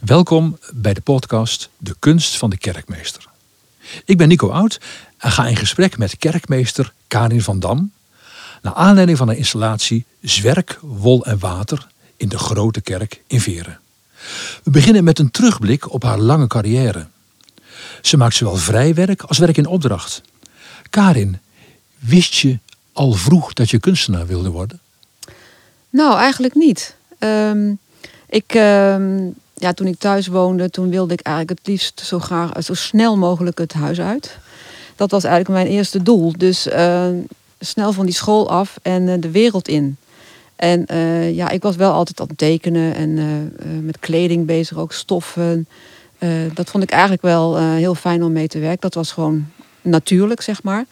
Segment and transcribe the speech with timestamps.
[0.00, 3.28] Welkom bij de podcast De Kunst van de Kerkmeester.
[4.04, 4.80] Ik ben Nico Oud
[5.18, 7.92] en ga in gesprek met kerkmeester Karin van Dam.
[8.62, 11.86] Naar aanleiding van de installatie Zwerk, Wol en Water
[12.16, 13.80] in de Grote Kerk in Veren.
[14.62, 17.06] We beginnen met een terugblik op haar lange carrière.
[18.02, 20.22] Ze maakt zowel vrijwerk als werk in opdracht.
[20.90, 21.38] Karin,
[21.98, 22.58] wist je
[22.92, 24.80] al vroeg dat je kunstenaar wilde worden?
[25.90, 26.96] Nou, eigenlijk niet.
[27.18, 27.72] Ehm,
[28.28, 29.28] ik, ehm,
[29.60, 33.16] ja, toen ik thuis woonde, toen wilde ik eigenlijk het liefst zo graag zo snel
[33.16, 34.38] mogelijk het huis uit.
[34.96, 36.32] Dat was eigenlijk mijn eerste doel.
[36.36, 37.06] Dus uh,
[37.58, 39.96] snel van die school af en uh, de wereld in.
[40.56, 40.86] En
[41.34, 43.14] ja, ik was wel altijd aan het tekenen en
[43.84, 45.68] met kleding bezig, ook stoffen.
[46.54, 48.80] dat vond ik eigenlijk wel heel fijn om mee te werken.
[48.80, 49.46] Dat was gewoon
[49.82, 50.84] natuurlijk, zeg maar.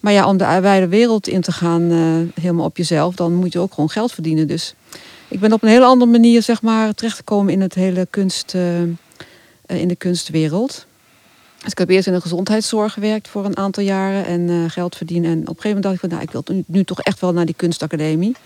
[0.00, 1.90] Maar ja, om de wijde wereld in te gaan,
[2.40, 4.46] helemaal op jezelf, dan moet je ook gewoon geld verdienen.
[4.46, 4.74] Dus
[5.28, 8.80] ik ben op een hele andere manier zeg maar, terechtgekomen in het hele kunst, uh,
[9.66, 10.86] in de kunstwereld.
[11.58, 14.96] Dus ik heb eerst in de gezondheidszorg gewerkt voor een aantal jaren en uh, geld
[14.96, 15.30] verdienen.
[15.30, 17.32] En op een gegeven moment dacht ik van nou, ik wil nu, toch echt wel
[17.32, 18.36] naar die kunstacademie.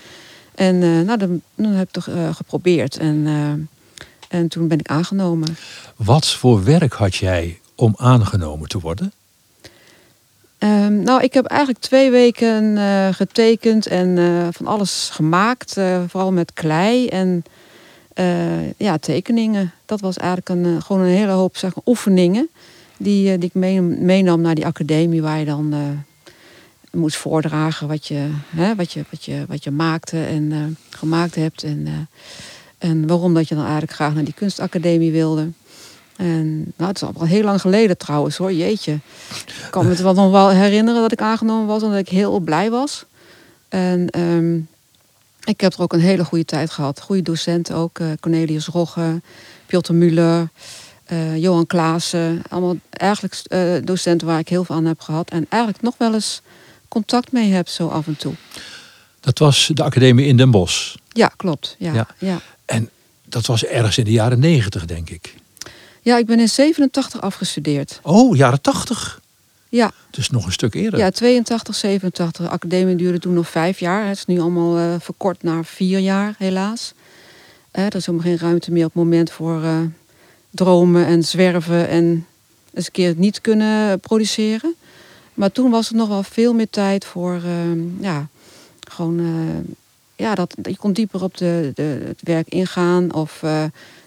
[0.55, 2.97] En uh, nou, dan, dan, heb ik toch geprobeerd.
[2.97, 3.27] En,
[4.29, 5.57] en toen ben ik aangenomen.
[5.97, 9.13] Wat voor werk had jij om aangenomen te worden?
[10.63, 15.77] Um, nou, ik heb eigenlijk twee weken uh, getekend en uh, van alles gemaakt.
[15.77, 17.45] Uh, vooral met klei en
[18.77, 19.73] ja, tekeningen.
[19.87, 22.49] Dat was eigenlijk een, gewoon een hele hoop zeg oefeningen.
[22.97, 25.75] Die, die ik meenam naar die academie waar je dan
[26.93, 31.63] moest voordragen wat je, hè, wat je, wat je, wat je maakte en gemaakt hebt.
[31.63, 32.09] En,
[32.79, 35.49] en waarom dat je dan eigenlijk graag naar die kunstacademie wilde.
[36.21, 38.93] En nou, het is al heel lang geleden trouwens hoor, jeetje.
[38.93, 42.09] Ik kan me het wel nog wel herinneren dat ik aangenomen was en dat ik
[42.09, 43.05] heel blij was.
[43.69, 44.69] En um,
[45.45, 47.01] ik heb er ook een hele goede tijd gehad.
[47.01, 47.99] Goede docenten ook.
[47.99, 49.21] Uh, Cornelius Rogge,
[49.67, 50.49] Piotr Muller,
[51.13, 52.43] uh, Johan Klaassen.
[52.49, 55.31] Allemaal eigenlijk uh, docenten waar ik heel veel aan heb gehad.
[55.31, 56.43] En eigenlijk nog wel eens
[56.89, 58.35] contact mee heb zo af en toe.
[59.21, 60.95] Dat was de academie in Den Bosch?
[61.13, 61.77] Ja, klopt.
[61.79, 62.07] Ja, ja.
[62.19, 62.41] ja.
[62.65, 62.91] En
[63.25, 65.39] dat was ergens in de jaren negentig, denk ik.
[66.03, 68.01] Ja, ik ben in 87 afgestudeerd.
[68.03, 69.21] Oh, jaren 80?
[69.69, 69.93] Ja.
[70.11, 70.99] Dus nog een stuk eerder.
[70.99, 72.45] Ja, 82, 87.
[72.45, 74.07] De academie duurde toen nog vijf jaar.
[74.09, 76.93] Het is nu allemaal uh, verkort naar vier jaar, helaas.
[77.73, 79.81] Uh, er is helemaal geen ruimte meer op het moment voor uh,
[80.51, 82.27] dromen en zwerven en
[82.75, 84.75] eens een keer niet kunnen produceren.
[85.35, 87.41] Maar toen was er nog wel veel meer tijd voor,
[88.01, 88.29] ja,
[88.89, 89.21] gewoon,
[90.17, 93.43] ja, dat, je kon dieper op de, de, het werk ingaan of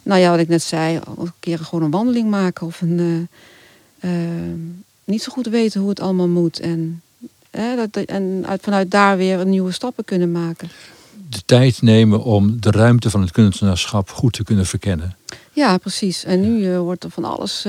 [0.04, 3.30] nou ja, wat ik net zei, een keer gewoon een wandeling maken of een,
[4.02, 4.54] uh, uh,
[5.04, 6.60] niet zo goed weten hoe het allemaal moet.
[6.60, 7.02] En,
[7.52, 10.70] uh, dat, en uit, vanuit daar weer nieuwe stappen kunnen maken.
[11.30, 15.16] De tijd nemen om de ruimte van het kunstenaarschap goed te kunnen verkennen.
[15.52, 16.24] Ja, precies.
[16.24, 17.64] En nu wordt er van alles.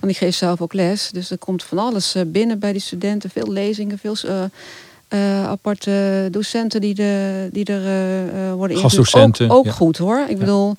[0.00, 3.30] want ik geef zelf ook les, dus er komt van alles binnen bij die studenten.
[3.30, 4.16] Veel lezingen, veel
[5.46, 9.40] aparte docenten die, de, die er worden ingezet.
[9.40, 10.26] Ook, ook goed hoor.
[10.28, 10.76] Ik bedoel,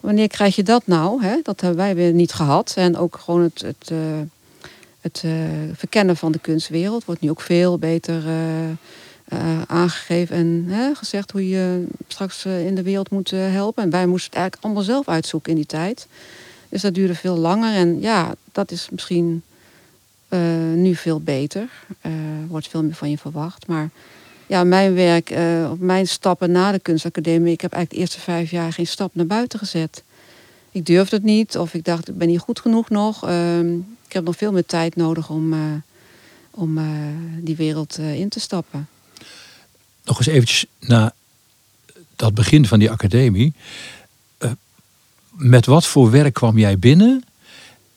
[0.00, 1.22] Wanneer krijg je dat nou?
[1.22, 1.40] Hè?
[1.42, 2.74] Dat hebben wij weer niet gehad.
[2.76, 3.98] En ook gewoon het, het, uh,
[5.00, 5.32] het uh,
[5.72, 11.48] verkennen van de kunstwereld wordt nu ook veel beter uh, aangegeven en hè, gezegd hoe
[11.48, 13.82] je straks in de wereld moet helpen.
[13.82, 16.06] En wij moesten het eigenlijk allemaal zelf uitzoeken in die tijd.
[16.68, 17.74] Dus dat duurde veel langer.
[17.74, 19.42] En ja, dat is misschien
[20.74, 21.68] nu veel beter.
[22.48, 23.66] wordt veel meer van je verwacht.
[23.66, 23.90] Maar
[24.48, 28.50] ja, mijn werk, uh, mijn stappen na de kunstacademie, ik heb eigenlijk de eerste vijf
[28.50, 30.02] jaar geen stap naar buiten gezet.
[30.70, 33.28] Ik durfde het niet, of ik dacht, ik ben niet goed genoeg nog.
[33.28, 33.60] Uh,
[34.06, 35.60] ik heb nog veel meer tijd nodig om, uh,
[36.50, 36.84] om uh,
[37.40, 38.88] die wereld in te stappen.
[40.04, 41.12] Nog eens eventjes naar
[42.16, 43.52] dat begin van die academie.
[45.30, 47.24] met wat voor werk kwam jij binnen?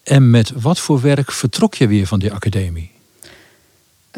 [0.02, 2.91] En met wat voor werk vertrok je weer van die academie?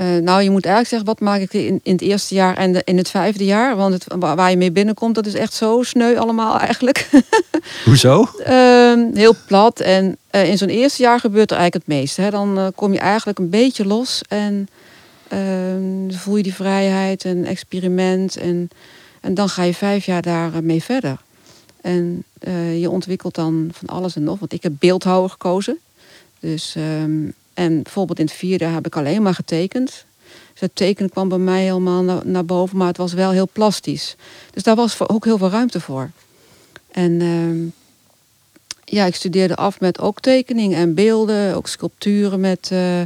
[0.00, 2.72] Uh, nou, je moet eigenlijk zeggen, wat maak ik in, in het eerste jaar en
[2.72, 3.77] de, in het vijfde jaar?
[3.77, 7.09] Want het, waar je mee binnenkomt, dat is echt zo sneu allemaal eigenlijk.
[7.85, 8.29] Hoezo?
[8.49, 9.81] Uh, heel plat.
[9.81, 12.20] En uh, in zo'n eerste jaar gebeurt er eigenlijk het meeste.
[12.20, 12.31] Hè.
[12.31, 14.69] Dan uh, kom je eigenlijk een beetje los en
[15.29, 18.37] ehm, voel je die vrijheid en experiment.
[18.37, 18.69] En,
[19.20, 21.19] en dan ga je vijf jaar daarmee verder.
[21.81, 22.25] En
[22.79, 24.38] je ontwikkelt dan van alles en nog.
[24.38, 25.79] Want ik heb beeldhouwer gekozen.
[26.40, 26.75] Dus...
[27.02, 30.04] Um, en bijvoorbeeld in het vierde heb ik alleen maar getekend.
[30.52, 34.16] Dus het tekenen kwam bij mij helemaal naar, boven, maar het was wel heel plastisch.
[34.50, 36.10] Dus daar was ook heel veel ruimte voor.
[36.90, 37.72] En uh,
[38.84, 43.00] ja, ik studeerde af met ook tekening en beelden, ook sculpturen met, uh,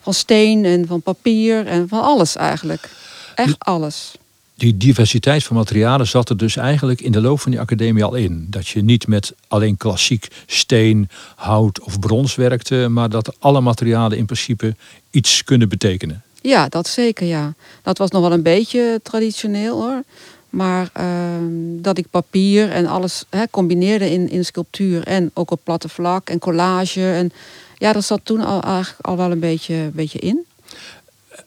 [0.00, 2.90] van steen en van papier en van alles eigenlijk.
[3.34, 4.14] Echt alles.
[4.58, 8.14] Die diversiteit van materialen zat er dus eigenlijk in de loop van die academie al
[8.14, 8.46] in.
[8.50, 14.18] Dat je niet met alleen klassiek steen, hout of brons werkte, maar dat alle materialen
[14.18, 14.76] in principe
[15.10, 16.22] iets kunnen betekenen.
[16.40, 17.54] Ja, dat zeker, ja.
[17.82, 20.02] Dat was nog wel een beetje traditioneel hoor.
[20.50, 25.60] Maar ehm, dat ik papier en alles hè, combineerde in, in sculptuur en ook op
[25.64, 27.10] platte vlak en collage.
[27.10, 27.32] En
[27.76, 30.44] ja, dat zat toen al, eigenlijk al wel een beetje, beetje in.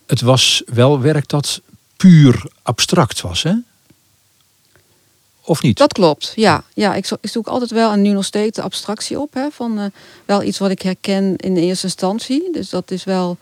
[0.06, 1.62] Het was wel werk dat
[2.02, 3.54] puur abstract was, hè?
[5.42, 5.78] Of niet?
[5.78, 6.64] Dat klopt, ja.
[6.74, 9.34] ja ik, zo, ik zoek altijd wel, en nu nog steeds, de abstractie op.
[9.34, 9.86] Hè, van uh,
[10.26, 12.52] wel iets wat ik herken in eerste instantie.
[12.52, 13.38] Dus dat is wel,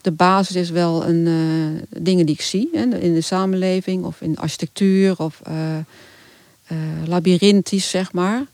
[0.00, 2.68] de basis is wel een, uh, dingen die ik zie.
[2.72, 6.76] Hè, in de samenleving of in architectuur of uh,
[7.06, 8.46] labyrinthisch, zeg maar.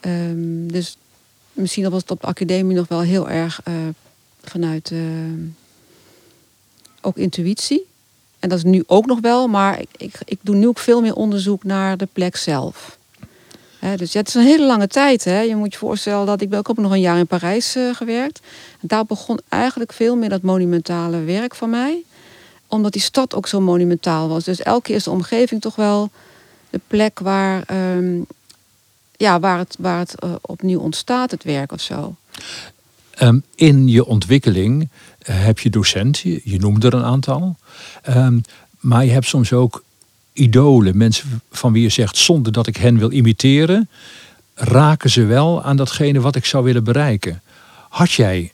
[0.00, 0.96] Um, dus
[1.52, 3.60] misschien was het op de academie nog wel heel erg
[4.42, 4.92] vanuit
[7.00, 7.88] ook intuïtie.
[8.40, 11.00] En dat is nu ook nog wel, maar ik, ik, ik doe nu ook veel
[11.00, 12.98] meer onderzoek naar de plek zelf.
[13.96, 15.24] dus ja, het is een hele lange tijd.
[15.24, 15.40] Hè.
[15.40, 18.40] Je moet je voorstellen dat ik ben ook nog een jaar in Parijs uh, gewerkt.
[18.80, 22.02] Daar begon eigenlijk veel meer dat monumentale werk van mij.
[22.66, 24.44] Omdat die stad ook zo monumentaal was.
[24.44, 26.10] Dus elke keer is de omgeving toch wel
[26.70, 27.64] de plek waar,
[27.96, 28.26] um,
[29.16, 32.14] ja, waar het, waar het uh, opnieuw ontstaat, het werk of zo.
[33.22, 37.56] Um, in je ontwikkeling uh, heb je docenten, je noemde er een aantal.
[38.08, 38.42] Um,
[38.80, 39.84] maar je hebt soms ook
[40.32, 43.88] idolen, mensen van wie je zegt, zonder dat ik hen wil imiteren,
[44.54, 47.42] raken ze wel aan datgene wat ik zou willen bereiken.
[47.88, 48.52] Had jij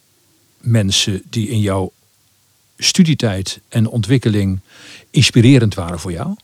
[0.61, 1.93] mensen die in jouw
[2.79, 4.61] studietijd en ontwikkeling
[5.11, 6.35] inspirerend waren voor jou?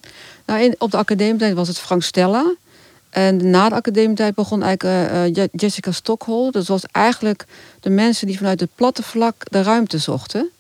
[0.47, 2.55] Nou, in, op de academietijd was het Frank Stella.
[3.11, 6.53] En na de academietijd begon eigenlijk uh, Jessica Stockholm.
[6.53, 7.47] Dat was eigenlijk
[7.81, 10.51] de mensen die vanuit het platte vlak de ruimte zochten.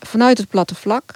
[0.00, 1.14] Vanuit het platte vlak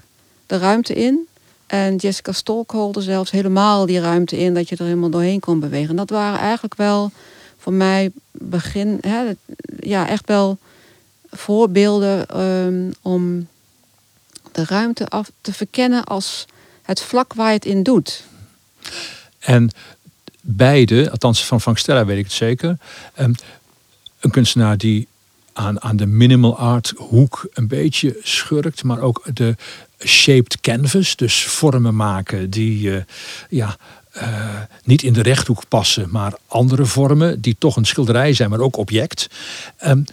[0.48, 1.26] de ruimte in.
[1.66, 5.90] En Jessica Stockholm zelfs helemaal die ruimte in, dat je er helemaal doorheen kon bewegen.
[5.90, 7.10] En dat waren eigenlijk wel
[7.58, 9.32] voor mij begin, hè,
[9.80, 10.58] ja, echt wel
[11.30, 13.48] voorbeelden um, om
[14.52, 16.46] de ruimte af te verkennen als
[16.82, 18.24] het vlak waar je het in doet.
[19.38, 19.70] En
[20.40, 22.78] beide, althans van Frank Stella weet ik het zeker,
[23.20, 23.34] um,
[24.20, 25.08] een kunstenaar die
[25.52, 29.56] aan, aan de minimal art hoek een beetje schurkt, maar ook de
[30.04, 33.02] shaped canvas, dus vormen maken die uh,
[33.48, 33.76] ja,
[34.16, 38.60] uh, niet in de rechthoek passen, maar andere vormen die toch een schilderij zijn, maar
[38.60, 39.28] ook object.
[39.86, 40.04] Um,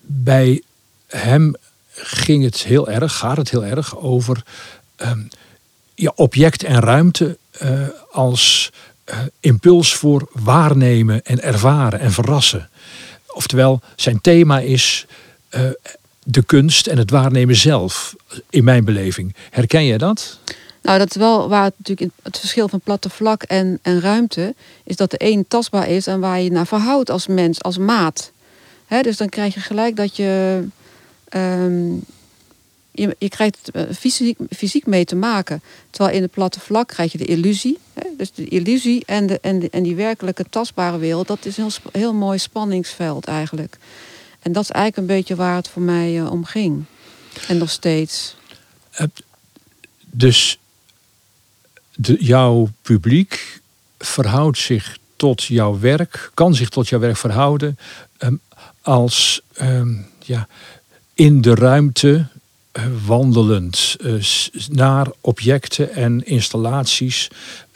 [0.00, 0.62] bij
[1.06, 1.54] hem
[1.92, 4.42] ging het heel erg, gaat het heel erg over
[4.96, 5.28] um,
[5.94, 8.70] ja, object en ruimte uh, als
[9.40, 12.68] impuls voor waarnemen en ervaren en verrassen.
[13.26, 15.06] Oftewel, zijn thema is
[16.24, 18.16] de kunst en het waarnemen zelf,
[18.50, 19.34] in mijn beleving.
[19.50, 20.38] Herken jij dat?
[20.82, 24.54] Nou, dat is wel waar het natuurlijk het verschil van platte vlak en, en ruimte
[24.84, 28.32] is dat de een tastbaar is en waar je naar verhoudt als mens, als maat.
[29.02, 30.62] Dus dan krijg je gelijk dat je
[31.34, 32.04] um,
[32.92, 35.62] je, krijgt eh, fysiek, fysiek mee te maken.
[35.90, 37.78] Terwijl in het platte vlak krijg je de illusie.
[38.16, 42.14] Dus de illusie en, de, en, en die werkelijke tastbare wereld, dat is een heel
[42.14, 43.78] mooi spanningsveld eigenlijk.
[44.42, 46.84] En dat is eigenlijk een beetje waar het voor mij uh, om ging.
[47.48, 48.36] En nog steeds.
[50.10, 50.58] Dus
[51.94, 53.60] de, jouw publiek
[53.98, 57.78] verhoudt zich tot jouw werk, kan zich tot jouw werk verhouden
[58.18, 58.40] um,
[58.82, 60.48] als um, ja,
[61.14, 62.24] in de ruimte eh,
[63.06, 64.22] wandelend uh,
[64.68, 67.30] naar objecten en installaties,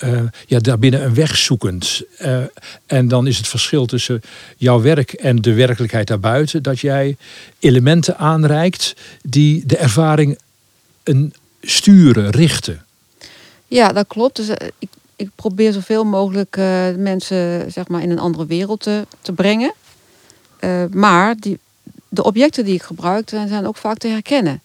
[0.04, 2.02] uh, ja, daarbinnen een weg zoekend.
[2.20, 2.38] Uh,
[2.86, 4.20] en dan is het verschil tussen
[4.56, 7.16] jouw werk en de werkelijkheid daarbuiten, dat jij
[7.58, 10.38] elementen aanreikt die de ervaring
[11.02, 12.84] een sturen, richten.
[13.66, 14.36] Ja, dat klopt.
[14.36, 14.48] Dus
[14.78, 16.56] ik, ik probeer zoveel mogelijk
[16.96, 19.74] mensen zeg maar, in een andere wereld te, te brengen.
[20.90, 21.58] maar die,
[22.08, 24.62] de objecten die ik gebruik zijn ook vaak te herkennen.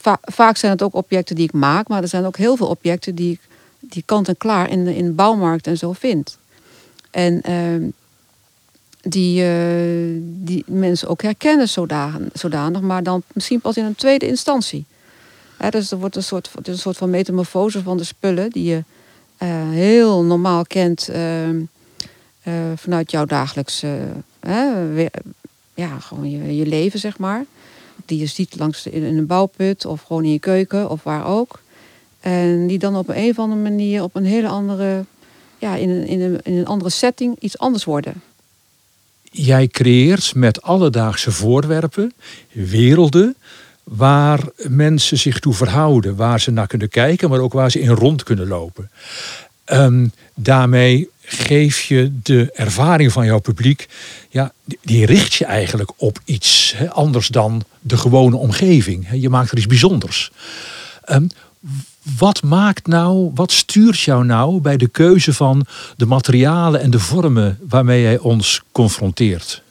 [0.00, 2.66] Va vaak zijn het ook objecten die ik maak, maar er zijn ook heel veel
[2.66, 3.40] objecten die ik
[3.88, 6.38] die kant en klaar in in de bouwmarkt en zo vind.
[7.10, 7.90] En uh,
[9.00, 14.26] die, uh, die mensen ook herkennen zodanig, zodanig, maar dan misschien pas in een tweede
[14.26, 14.84] instantie.
[15.70, 18.84] dus er wordt een soort, is een soort van metamorfose van de spullen die je
[19.42, 21.60] uh, heel normaal kent ehm,
[22.74, 23.84] vanuit jouw dagelijks
[25.74, 27.44] ja, gewoon je, je leven, zeg maar
[28.06, 31.62] die je ziet langs in een bouwput of gewoon in je keuken of waar ook.
[32.20, 35.04] En die dan op een, of andere manier op een hele andere,
[35.58, 38.22] ja, in een, in een, in een andere setting iets anders worden.
[39.22, 42.12] Jij creëert met alledaagse voorwerpen
[42.52, 43.36] werelden
[43.82, 47.90] waar mensen zich toe verhouden, waar ze naar kunnen kijken, maar ook waar ze in
[47.90, 48.90] rond kunnen lopen.
[49.66, 53.88] Um, daarmee geef je de ervaring van jouw publiek,
[54.28, 54.52] ja,
[54.82, 59.06] die richt je eigenlijk op iets hè, anders dan de gewone omgeving.
[59.12, 60.30] Je maakt er iets bijzonders.
[61.10, 61.28] Um,
[62.18, 65.66] wat maakt nou, wat stuurt jou nou bij de keuze van
[65.96, 69.62] de materialen en de vormen waarmee jij ons confronteert?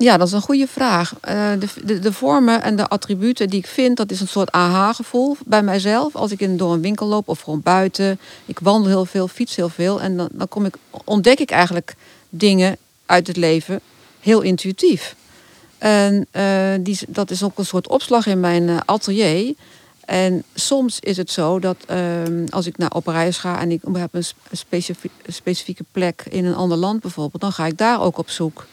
[0.00, 1.12] Ja, dat is een goede vraag.
[1.12, 4.50] Uh, de, de, de, vormen en de attributen die ik vind, dat is een soort
[4.50, 6.16] aha-gevoel bij mijzelf.
[6.16, 8.18] Als ik in, door een winkel loop of gewoon buiten.
[8.44, 10.00] Ik wandel heel veel, fiets heel veel.
[10.00, 10.74] En dan, dan kom ik,
[11.04, 11.94] ontdek ik eigenlijk
[12.28, 12.76] dingen
[13.06, 13.80] uit het leven
[14.20, 15.16] heel intuïtief.
[15.78, 19.54] En uh, die, dat is ook een soort opslag in mijn uh, atelier.
[20.04, 21.98] En soms is het zo dat uh,
[22.48, 24.24] als ik naar op reis ga en ik heb een
[25.26, 28.66] specifieke plek in een ander land bijvoorbeeld, dan ga ik daar ook op zoek.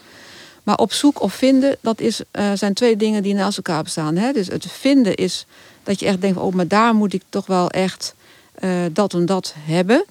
[0.65, 4.15] Maar op zoek of vinden, dat is, uh, zijn twee dingen die naast elkaar bestaan.
[4.15, 4.31] Hè?
[4.31, 5.45] Dus het vinden is
[5.83, 8.15] dat je echt denkt, oh, maar daar moet ik toch wel echt
[8.59, 10.05] uh, dat en dat hebben.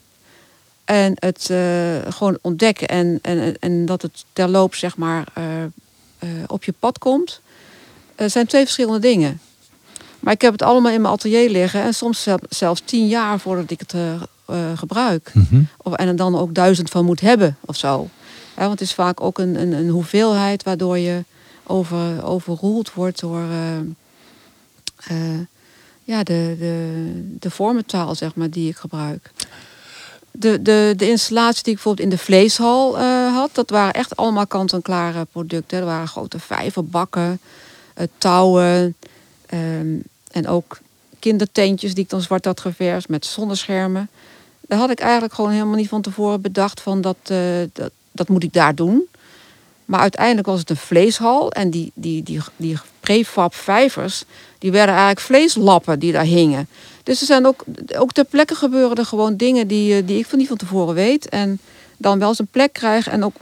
[0.84, 1.58] En het uh,
[2.08, 5.26] gewoon ontdekken en, en, en dat het terloops zeg maar
[6.46, 7.40] op je pad komt,
[8.16, 9.40] zijn twee verschillende dingen.
[10.20, 13.70] Maar ik heb het allemaal in mijn atelier liggen en soms zelfs tien jaar voordat
[13.70, 13.94] ik het
[14.74, 15.30] gebruik.
[15.34, 15.68] Mm -hmm.
[15.76, 18.08] of, en er dan ook duizend van moet hebben of zo
[18.54, 21.24] want het is vaak ook een, een, een hoeveelheid waardoor je
[21.66, 23.78] over, overroeld wordt door uh,
[25.10, 25.40] uh,
[26.04, 29.30] ja, de, de, de vormentaal zeg maar, die ik gebruik.
[30.30, 34.16] De, de, de installatie die ik bijvoorbeeld in de vleeshal uh, had, dat waren echt
[34.16, 35.78] allemaal kant-en-klare producten.
[35.78, 37.40] Er waren grote vijverbakken,
[38.18, 38.96] touwen
[39.54, 40.78] um, en ook
[41.18, 44.08] kindertentjes die ik dan zwart had geverfd met zonneschermen.
[44.60, 47.16] Daar had ik eigenlijk gewoon helemaal niet van tevoren bedacht van dat,
[47.72, 49.08] dat, dat moet ik daar doen.
[49.84, 51.52] Maar uiteindelijk was het een vleeshal.
[51.52, 54.24] En die, die, die, die prefab vijvers,
[54.58, 56.68] die werden eigenlijk vleeslappen die daar hingen.
[57.02, 57.64] Dus er zijn ook,
[57.96, 60.94] ook ter plekke gebeuren er gewoon dingen die, eh, die ik van niet van tevoren
[60.94, 61.28] weet.
[61.28, 61.58] En
[61.96, 63.34] dan wel eens een plek krijg en ook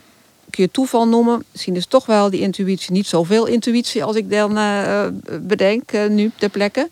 [0.50, 1.44] kun je toeval noemen.
[1.52, 5.06] Misschien is toch wel die intuïtie niet zoveel intuïtie als ik dan uh,
[5.40, 6.88] bedenk uh, nu ter plekke.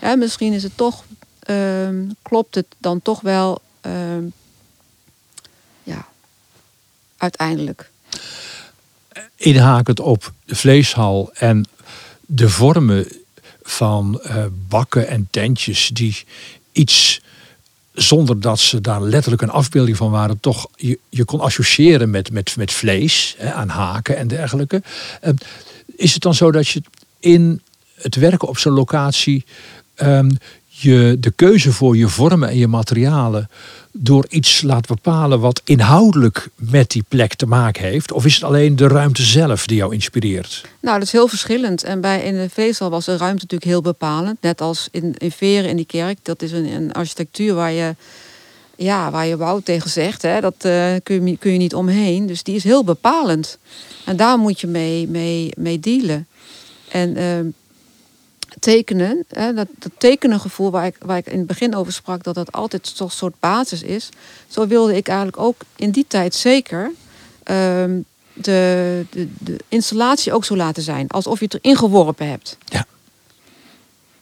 [0.00, 1.04] Ja, misschien is het toch,
[1.38, 4.24] ehm, klopt het dan toch wel ehm,
[7.22, 7.90] uiteindelijk.
[9.36, 11.66] Inhakend op de vleeshal en
[12.26, 13.06] de vormen
[13.62, 16.24] van uh, bakken en tentjes die
[16.72, 17.20] iets
[17.92, 22.30] zonder dat ze daar letterlijk een afbeelding van waren, toch je, je kon associëren met,
[22.30, 24.82] met, met vlees, hè, aan haken en dergelijke.
[25.24, 25.30] Uh,
[25.96, 26.82] is het dan zo dat je
[27.20, 27.62] in
[27.94, 29.44] het werken op zo'n locatie
[29.96, 30.38] um,
[30.82, 33.48] je de keuze voor je vormen en je materialen
[33.92, 38.12] door iets laat bepalen wat inhoudelijk met die plek te maken heeft?
[38.12, 40.64] Of is het alleen de ruimte zelf die jou inspireert?
[40.80, 41.84] Nou, dat is heel verschillend.
[41.84, 44.36] En bij in de Vezel was de ruimte natuurlijk heel bepalend.
[44.40, 46.18] Net als in, in Veren in die kerk.
[46.22, 47.94] Dat is een, een architectuur waar je,
[48.76, 50.22] ja, waar je wou tegen zegt.
[50.22, 50.40] Hè.
[50.40, 52.26] Dat uh, kun, je, kun je niet omheen.
[52.26, 53.58] Dus die is heel bepalend.
[54.04, 56.26] En daar moet je mee, mee, mee dealen.
[56.88, 57.52] En uh,
[58.62, 62.34] tekenen, hè, dat, dat tekenengevoel waar ik, waar ik in het begin over sprak, dat
[62.34, 64.08] dat altijd toch een soort basis is.
[64.48, 66.92] Zo wilde ik eigenlijk ook in die tijd zeker
[67.42, 68.00] ehm,
[68.32, 71.08] de, de, de, installatie ook zo laten zijn.
[71.08, 72.58] Alsof je het erin geworpen hebt.
[72.64, 72.86] Ja.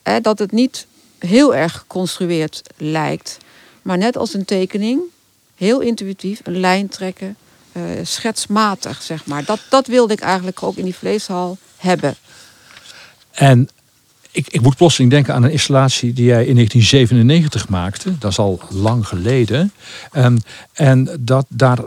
[0.03, 0.87] Hè, dat het niet
[1.19, 3.39] heel erg geconstrueerd lijkt,
[3.83, 5.01] maar net als een tekening,
[5.57, 7.37] heel intuïtief, een lijn trekken,
[7.73, 9.45] uh, schetsmatig, zeg maar.
[9.45, 12.17] Dat, dat wilde ik eigenlijk ook in die vleeshal hebben.
[13.31, 13.69] En
[14.33, 18.19] ik, ik moet plotseling denken aan een installatie die jij in 1997 maakte.
[18.19, 19.73] Dat is al lang geleden.
[20.17, 20.39] Um,
[20.73, 21.79] en dat, daar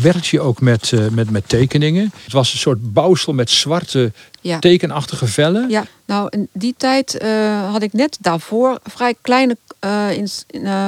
[0.00, 2.12] werkte je ook met, uh, met, met tekeningen.
[2.24, 4.58] Het was een soort bouwsel met zwarte ja.
[4.58, 5.68] tekenachtige vellen.
[5.68, 10.28] Ja, nou in die tijd uh, had ik net daarvoor vrij kleine, uh, in,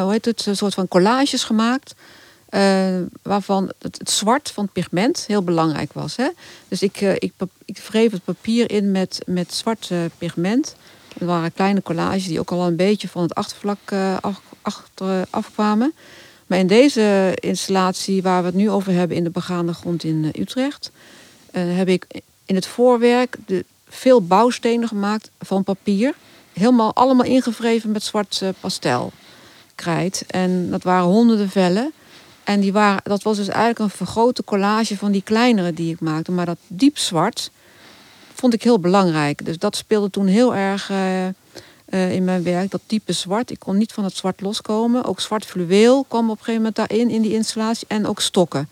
[0.01, 1.95] hoe heet het, een soort van collages gemaakt.
[3.23, 6.17] Waarvan het, het, zwart van het pigment heel belangrijk was.
[6.17, 6.29] Hè?
[6.69, 7.33] Dus ik, ik,
[7.65, 10.77] ik wreef het papier in met, met zwart pigment.
[11.15, 14.17] Het waren kleine collages die ook al een beetje van het achtervlak uh,
[14.63, 15.95] achter, afkwamen.
[16.47, 20.25] Maar in deze installatie waar we het nu over hebben in de begaande grond in
[20.25, 20.91] uh, Utrecht,
[21.53, 22.07] uh, heb ik
[22.45, 26.15] in het voorwerk de, veel bouwstenen gemaakt van papier.
[26.53, 30.25] Helemaal allemaal ingevreven met zwart pastelkrijt.
[30.27, 31.93] En dat waren honderden vellen.
[32.45, 36.01] En die waren, dat was dus eigenlijk een vergrote collage van die kleinere die ik
[36.01, 36.33] maakte.
[36.33, 37.51] Maar dat diep zwart,
[38.35, 39.45] vond ik heel belangrijk.
[39.45, 40.99] Dus dat speelde toen heel erg uh,
[41.95, 42.71] eh, in mijn werk.
[42.71, 43.51] Dat type zwart.
[43.51, 45.05] Ik kon niet van het zwart loskomen.
[45.05, 47.87] Ook zwart fluweel kwam op een gegeven moment daarin, in die installatie.
[47.89, 48.69] En ook stokken.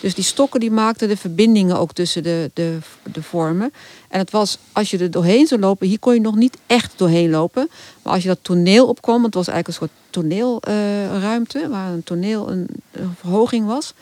[0.00, 2.78] Dus die stokken die maakten de verbindingen ook tussen de, de,
[3.12, 3.72] de vormen.
[4.08, 6.92] En het was, als je er doorheen zou lopen, hier kon je nog niet echt
[6.96, 7.68] doorheen lopen.
[8.02, 12.50] Maar als je dat toneel opkwam, het was eigenlijk een soort toneelruimte, waar een toneel
[12.50, 12.68] een,
[13.20, 13.94] verhoging was.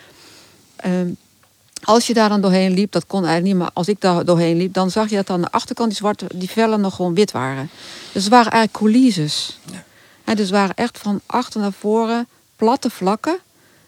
[0.76, 1.09] Ehm,
[1.85, 4.57] als je daar dan doorheen liep, dat kon eigenlijk niet, maar als ik daar doorheen
[4.57, 7.33] liep, dan zag je dat aan de achterkant die zwarte, die vellen nog gewoon wit
[7.33, 7.71] waren.
[8.12, 9.59] Dus het waren eigenlijk coulisses.
[10.25, 10.35] Ja.
[10.35, 12.26] dus het waren echt van achter naar voren
[12.57, 13.38] platte vlakken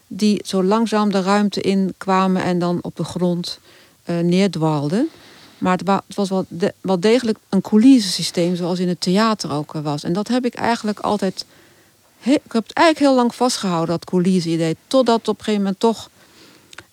[0.07, 3.59] die zo langzaam de ruimte in kwamen en dan op de grond
[4.05, 5.09] uh, neerdwaalden.
[5.57, 6.45] Maar het, was wel,
[6.81, 10.03] wel degelijk een coulissesysteem zoals in het theater ook was.
[10.03, 11.45] En dat heb ik eigenlijk altijd...
[12.23, 14.77] ik heb het eigenlijk heel lang vastgehouden, dat coulisse-idee.
[14.87, 16.09] Totdat op een gegeven moment toch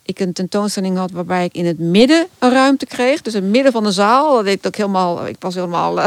[0.05, 3.23] ik een tentoonstelling had waarbij ik in het midden een ruimte kreeg.
[3.23, 4.35] Dus in het midden van de zaal.
[4.37, 6.07] Dat ik, ook helemaal, ik was helemaal uh,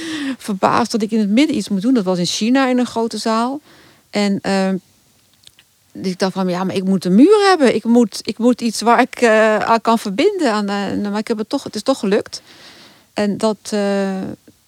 [0.38, 1.94] verbaasd dat ik in het midden iets moet doen.
[1.94, 3.60] Dat was in China in een grote zaal.
[4.10, 4.68] En uh,
[5.92, 7.74] ik dacht van ja, maar ik moet een muur hebben.
[7.74, 10.52] Ik moet, ik moet iets waar ik uh, aan kan verbinden.
[10.52, 12.42] Aan, uh, maar ik heb het toch, het is toch gelukt.
[13.12, 13.74] En dat,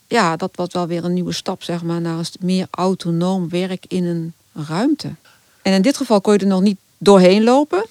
[0.06, 4.04] ja, dat was wel weer een nieuwe stap, zeg maar, naar meer autonoom werk in
[4.04, 4.32] een
[4.68, 5.14] ruimte.
[5.62, 7.84] En in dit geval kon je er nog niet doorheen lopen.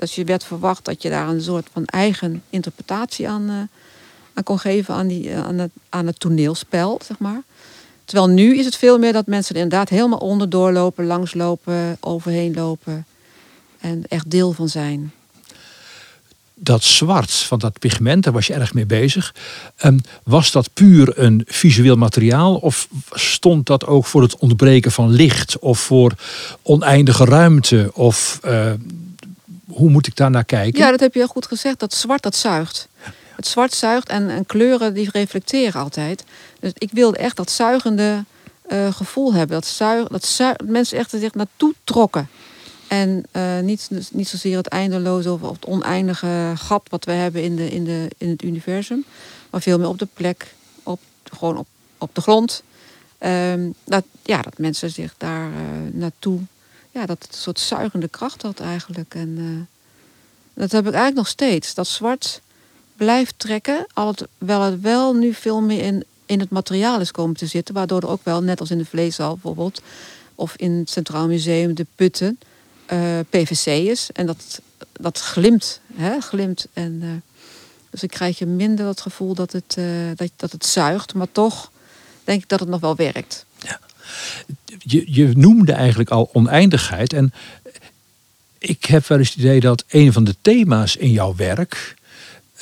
[0.00, 3.68] Dus je werd verwacht dat je daar een soort van eigen interpretatie aan,
[4.34, 7.42] aan kon geven aan, die, aan, het, aan het toneelspel, zeg maar.
[8.04, 12.54] Terwijl nu is het veel meer dat mensen er inderdaad helemaal onder doorlopen, langslopen, overheen
[12.54, 13.06] lopen
[13.80, 15.12] en echt deel van zijn.
[16.54, 19.34] Dat zwart van dat pigment, daar was je erg mee bezig.
[19.84, 25.10] Um, was dat puur een visueel materiaal of stond dat ook voor het ontbreken van
[25.10, 26.12] licht of voor
[26.62, 27.90] oneindige ruimte?
[27.94, 28.72] Of uh,
[29.70, 30.80] hoe moet ik daar naar kijken?
[30.80, 31.78] Ja, dat heb je heel goed gezegd.
[31.78, 32.88] Dat zwart, dat zuigt.
[33.36, 36.24] Het zwart zuigt en, en kleuren die reflecteren altijd.
[36.60, 38.24] Dus ik wilde echt dat zuigende
[38.68, 39.60] uh, gevoel hebben.
[39.60, 42.28] Dat, zuig, dat mensen echt zich naartoe trokken.
[42.88, 47.56] En uh, niet, niet zozeer het eindeloze of, het oneindige gat wat we hebben in,
[47.56, 49.04] de, in, de, in het universum.
[49.50, 51.66] Maar veel meer op de plek, op, gewoon op,
[51.98, 52.62] op de grond.
[53.20, 55.56] Um, dat, ja, dat mensen zich daar uh,
[55.92, 56.40] naartoe
[56.90, 59.14] ja, dat het een soort zuigende kracht had eigenlijk.
[59.14, 59.60] En uh,
[60.54, 61.74] dat heb ik eigenlijk nog steeds.
[61.74, 62.40] Dat zwart
[62.96, 67.46] blijft trekken, alhoewel het wel nu veel meer in, in het materiaal is komen te
[67.46, 67.74] zitten.
[67.74, 69.82] Waardoor er ook wel, net als in de vleeshal bijvoorbeeld,
[70.34, 72.38] of in het Centraal Museum de putten,
[72.86, 74.10] eh, PVC is.
[74.12, 74.60] En dat,
[74.92, 76.66] dat glimt, hè, glimt.
[76.72, 77.10] En, uh,
[77.90, 79.76] dus ik krijg je minder het gevoel dat het,
[80.16, 81.70] dat, dat het zuigt, maar toch
[82.24, 83.44] denk ik dat het nog wel werkt.
[84.78, 87.12] Je, je noemde eigenlijk al oneindigheid.
[87.12, 87.32] En
[88.58, 91.98] ik heb wel eens het idee dat een van de thema's in jouw werk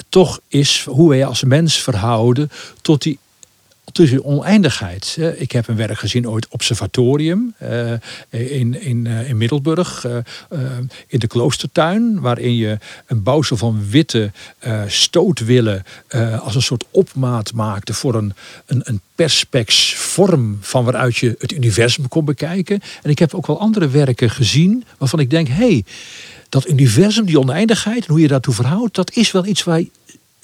[0.09, 2.51] toch is hoe wij als mens verhouden
[2.83, 3.19] tot die
[3.99, 5.19] tussen oneindigheid.
[5.37, 7.93] Ik heb een werk gezien ooit observatorium uh,
[8.31, 10.17] in, in, uh, in Middelburg, uh,
[11.07, 14.33] in de kloostertuin, waarin je een bouwsel van witte
[14.87, 15.85] stootwillen
[16.43, 18.33] als een soort opmaat maakte voor een,
[18.67, 22.81] een, een perspex vorm van waaruit je het universum kon bekijken.
[23.03, 25.85] En ik heb ook wel andere werken gezien waarvan ik denk, hé, hey,
[26.49, 29.83] dat universum, die oneindigheid en hoe je daartoe verhoudt, dat is wel iets waar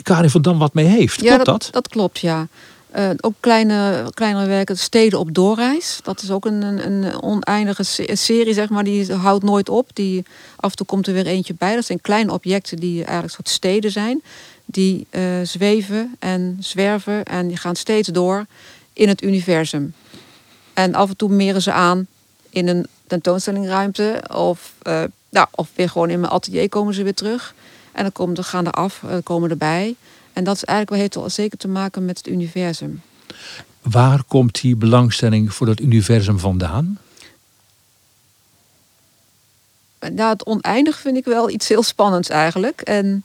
[0.03, 1.17] Karin van Dam wat mee heeft.
[1.17, 1.69] Klopt ja, dat?
[1.71, 2.49] Dat klopt, ja.
[2.97, 5.99] Uh, ook kleine, kleinere werken, Steden op doorreis.
[6.03, 7.83] Dat is ook een, een, een oneindige
[8.17, 8.85] serie, zeg maar.
[8.85, 9.89] Die houdt nooit op.
[9.93, 10.25] Die,
[10.57, 11.75] af en toe komt er weer eentje bij.
[11.75, 14.23] Dat zijn kleine objecten die eigenlijk soort steden zijn.
[14.65, 18.47] Die uh, zweven en zwerven en die gaan steeds door
[18.93, 19.95] in het universum.
[20.75, 22.07] En af en toe meren ze aan
[22.51, 24.23] in een tentoonstellingruimte.
[24.35, 27.55] Of, uh, nou, of weer gewoon in mijn atelier komen ze weer terug.
[27.93, 29.95] En dan komen, gaan er af, komen erbij.
[30.35, 33.03] En dat is eigenlijk wel heeft zeker te maken met het universum.
[33.83, 36.99] Waar komt die belangstelling voor het universum vandaan?
[39.99, 42.81] Nou, het oneindig vind ik wel iets heel spannends eigenlijk.
[42.81, 43.25] En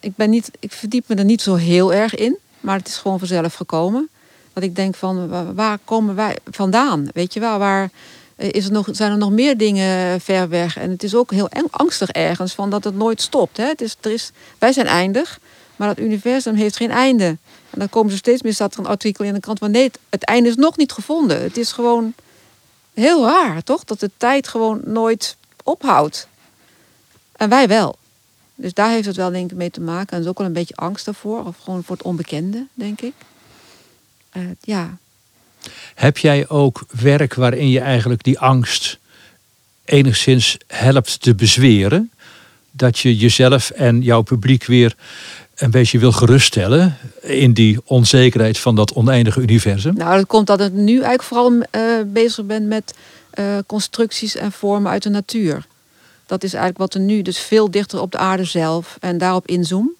[0.00, 2.96] ik, ben niet, ik verdiep me er niet zo heel erg in, maar het is
[2.96, 4.08] gewoon vanzelf gekomen.
[4.52, 7.08] Dat ik denk van, waar komen wij vandaan?
[7.12, 7.90] Weet je wel, waar
[8.36, 10.76] is er nog, zijn er nog meer dingen ver weg?
[10.76, 13.56] En het is ook heel angstig ergens van dat het nooit stopt.
[13.56, 13.64] Hè?
[13.64, 15.40] Het is, er is, wij zijn eindig,
[15.76, 17.24] maar het universum heeft geen einde.
[17.70, 19.90] En dan komen ze steeds meer, staat er een artikel in de krant van nee,
[20.08, 21.42] het einde is nog niet gevonden.
[21.42, 22.14] Het is gewoon
[22.94, 23.84] heel raar, toch?
[23.84, 26.28] Dat de tijd gewoon nooit ophoudt.
[27.32, 27.96] En wij wel.
[28.54, 30.16] Dus daar heeft het wel denk ik mee te maken.
[30.16, 31.44] En is ook wel een beetje angst daarvoor.
[31.44, 33.14] Of gewoon voor het onbekende, denk ik.
[34.32, 34.98] Uh, ja,
[35.94, 38.98] heb jij ook werk waarin je eigenlijk die angst
[39.84, 42.10] enigszins helpt te bezweren?
[42.70, 44.94] Dat je jezelf en jouw publiek weer
[45.54, 49.96] een beetje wil geruststellen in die onzekerheid van dat oneindige universum?
[49.96, 51.62] Nou, dat komt dat ik nu eigenlijk vooral uh,
[52.06, 52.94] bezig ben met
[53.38, 55.66] uh, constructies en vormen uit de natuur.
[56.26, 59.46] Dat is eigenlijk wat er nu, dus veel dichter op de aarde zelf en daarop
[59.48, 59.92] inzoom.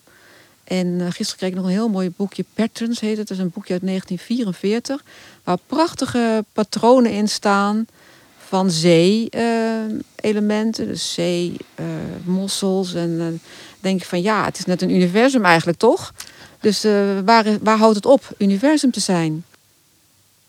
[0.66, 3.28] En uh, gisteren kreeg ik nog een heel mooi boekje, Patterns heet het.
[3.28, 5.02] Dat is een boekje uit 1944,
[5.44, 7.86] waar prachtige patronen in staan
[8.38, 10.86] van zee-elementen.
[10.86, 11.56] dus zee,
[12.24, 13.40] mossels en
[13.80, 16.14] denk ik van ja, het is net een universum eigenlijk toch?
[16.60, 16.82] Dus
[17.24, 19.44] waar, waar houdt het op universum te zijn?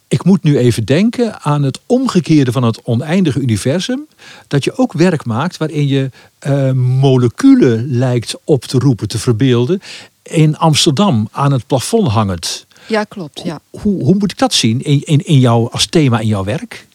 [0.08, 4.08] Ik moet nu even denken aan het omgekeerde van het oneindige universum.
[4.48, 6.10] Dat je ook werk maakt waarin je
[6.48, 9.82] uh, moleculen lijkt op te roepen, te verbeelden.
[10.24, 12.66] In Amsterdam aan het plafond hangend.
[12.88, 13.42] Ja, klopt.
[13.44, 13.60] Ja.
[13.70, 16.88] Hoe, hoe moet ik dat zien in, in, in jou, als thema in jouw werk?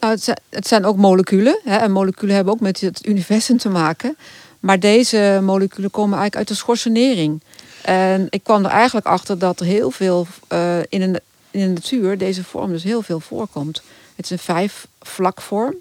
[0.00, 1.60] Nou, het, zijn, het zijn ook moleculen.
[1.64, 4.16] Hè, en moleculen hebben ook met het universum te maken.
[4.60, 7.42] Maar deze moleculen komen eigenlijk uit de schorsenering.
[7.82, 11.20] En ik kwam er eigenlijk achter dat er heel veel uh, in, een,
[11.54, 13.82] in de natuur deze vorm dus heel veel voorkomt.
[14.14, 15.74] Het is een vijf vlakvorm.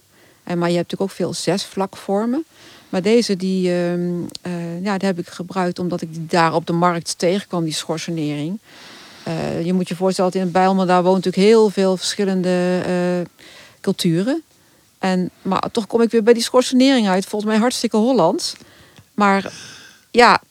[0.43, 2.45] En, maar je hebt natuurlijk ook veel zes vlakvormen.
[2.89, 6.67] Maar deze die, uh, uh, ja, die heb ik gebruikt omdat ik die daar op
[6.67, 8.59] de markt tegenkwam, die schorsenering.
[9.27, 12.81] Uh, je moet je voorstellen dat in Bijlmer daar woont natuurlijk heel veel verschillende
[13.81, 14.43] culturen.
[14.99, 17.25] En, maar toch kom ik weer bij die schorsenering uit.
[17.25, 18.55] Volgens mij hartstikke Hollands.
[19.13, 19.53] Maar
[20.11, 20.41] ja,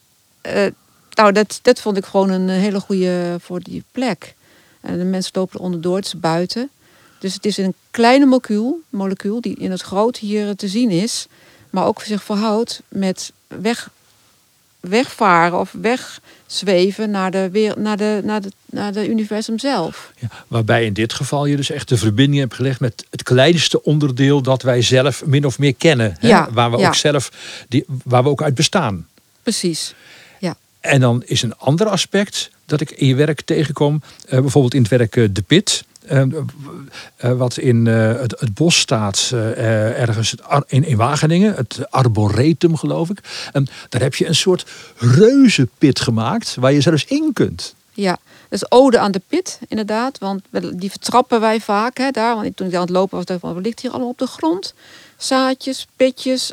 [1.15, 4.35] nou, dat, dat vond ik gewoon een hele goede voor die plek.
[4.83, 6.71] En de mensen lopen er onderdoor, het is buiten.
[7.18, 11.27] Dus het is een kleine molecuul, molecuul die in het groot hier te zien is,
[11.71, 13.90] maar ook zich verhoudt met weg,
[14.81, 20.12] wegvaren of wegzweven naar de, naar de, naar de, naar de universum zelf.
[20.18, 23.83] Ja, waarbij in dit geval je dus echt de verbinding hebt gelegd met het kleinste
[23.83, 26.16] onderdeel dat wij zelf min of meer kennen.
[26.18, 26.29] Hè?
[26.29, 27.33] Ja, waar we ook zelf,
[27.68, 29.07] die, waar we ook uit bestaan.
[29.42, 29.95] Precies.
[30.38, 30.57] Ja.
[30.81, 34.81] En dan is een ander aspect dat ik in je werk tegenkom, uh, bijvoorbeeld in
[34.81, 35.85] het werk uh, De Pit.
[36.13, 36.23] Uh,
[37.19, 40.35] wat in het, het, bos staat, ergens
[40.67, 43.19] in, in Wageningen, het Arboretum geloof ik.
[43.53, 47.75] En daar heb je een soort reuzenpit gemaakt waar je zelfs in kunt.
[47.93, 50.19] Ja, dus ode aan de pit, inderdaad.
[50.19, 50.43] Want
[50.75, 52.35] die vertrappen wij vaak hè, daar.
[52.35, 54.19] Want toen ik aan het lopen was, dacht ik van, wat ligt hier allemaal op
[54.19, 54.75] de grond?
[55.17, 56.53] Zaadjes, pitjes,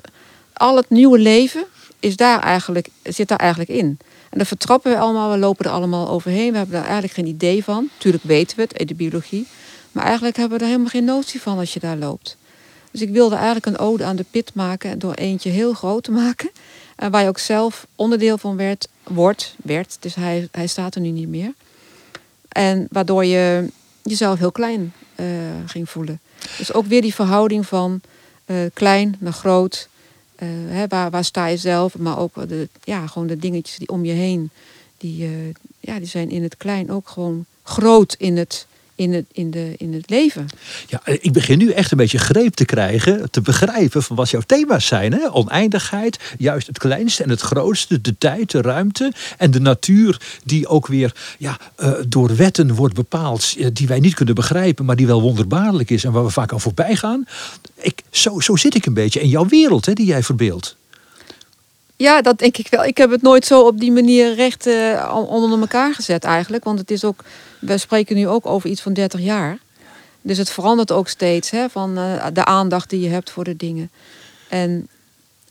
[0.54, 1.66] al het nieuwe leven
[2.00, 4.00] is daar eigenlijk, zit daar eigenlijk in.
[4.30, 6.52] En dat vertrappen we allemaal, we lopen er allemaal overheen.
[6.52, 7.90] We hebben daar eigenlijk geen idee van.
[7.98, 9.48] Tuurlijk weten we het, in de biologie.
[9.92, 12.38] Maar eigenlijk hebben we er helemaal geen notie van als je daar loopt.
[12.92, 16.12] Dus ik wilde eigenlijk een ode aan de pit maken door eentje heel groot te
[16.12, 16.50] maken.
[16.96, 19.98] En waar je ook zelf onderdeel van werd, wordt, werd.
[20.00, 21.54] Dus hij, hij staat er nu niet meer.
[22.48, 23.70] En waardoor je
[24.02, 25.26] jezelf heel klein uh,
[25.66, 26.20] ging voelen.
[26.58, 28.02] Dus ook weer die verhouding van
[28.46, 29.88] uh, klein naar groot.
[30.44, 33.90] Uh, hè, waar, waar sta je zelf, maar ook de, ja, gewoon de dingetjes die
[33.90, 34.50] om je heen.
[34.98, 35.30] Die,
[35.80, 38.68] ja, die zijn in het klein ook gewoon groot in het
[39.00, 40.48] in het, in, de, in het leven.
[40.88, 44.42] Ja, ik begin nu echt een beetje greep te krijgen, te begrijpen van wat jouw
[44.46, 45.14] thema's zijn.
[45.14, 45.34] Hè?
[45.34, 50.68] Oneindigheid, juist het kleinste en het grootste, de tijd, de ruimte en de natuur die
[50.68, 54.96] ook weer ja, uh, door wetten wordt bepaald, eh, die wij niet kunnen begrijpen, maar
[54.96, 57.26] die wel wonderbaarlijk is en waar we vaak aan voorbij gaan.
[57.76, 60.78] Ik, zo, zo zit ik een beetje in jouw wereld hè, die jij verbeeldt.
[62.00, 62.84] Ja, dat denk ik wel.
[62.84, 66.64] Ik heb het nooit zo op die manier recht uh, onder elkaar gezet eigenlijk.
[66.64, 67.24] Want het is ook,
[67.60, 69.58] we spreken nu ook over iets van 30 jaar.
[70.22, 73.56] Dus het verandert ook steeds, hè, van uh, de aandacht die je hebt voor de
[73.56, 73.92] dingen.
[74.50, 74.88] En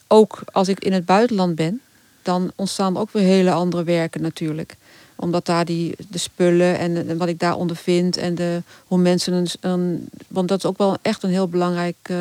[0.06, 1.80] ook als ik in het buitenland ben,
[2.22, 4.76] dan ontstaan ook weer hele andere werken natuurlijk.
[5.16, 10.08] Omdat daar die, de spullen en, wat ik daar ondervind en de, hoe mensen een,
[10.28, 12.18] Want dat is ook wel echt een heel belangrijk uh,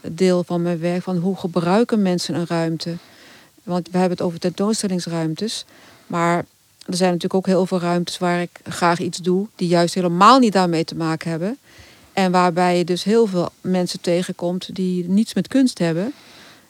[0.00, 1.02] deel van mijn werk.
[1.02, 2.96] Van hoe gebruiken mensen een ruimte?
[3.62, 5.64] Want we hebben het over tentoonstellingsruimtes.
[6.06, 6.44] Maar
[6.86, 10.38] er zijn natuurlijk ook heel veel ruimtes waar ik graag iets doe, die juist helemaal
[10.38, 11.58] niet daarmee te maken hebben.
[12.12, 16.12] En waarbij je dus heel veel mensen tegenkomt die niets met kunst hebben.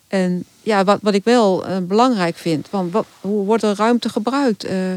[0.07, 4.09] En ja, wat, wat ik wel uh, belangrijk vind, van wat, hoe wordt er ruimte
[4.09, 4.65] gebruikt?
[4.65, 4.93] Uh,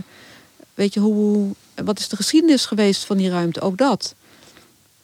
[0.75, 1.55] weet je, hoe,
[1.85, 3.61] wat is de geschiedenis geweest van die ruimte?
[3.61, 4.15] Ook dat.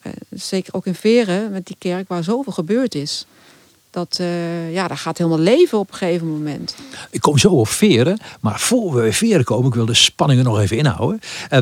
[0.03, 3.27] Uh, zeker ook in Veren, met die kerk waar zoveel gebeurd is
[3.91, 6.75] dat, uh, ja, dat gaat helemaal leven op een gegeven moment.
[7.11, 10.59] Ik kom zo op veren, maar voor we veren komen, ik wil de spanningen nog
[10.59, 11.21] even inhouden.
[11.51, 11.59] Uh,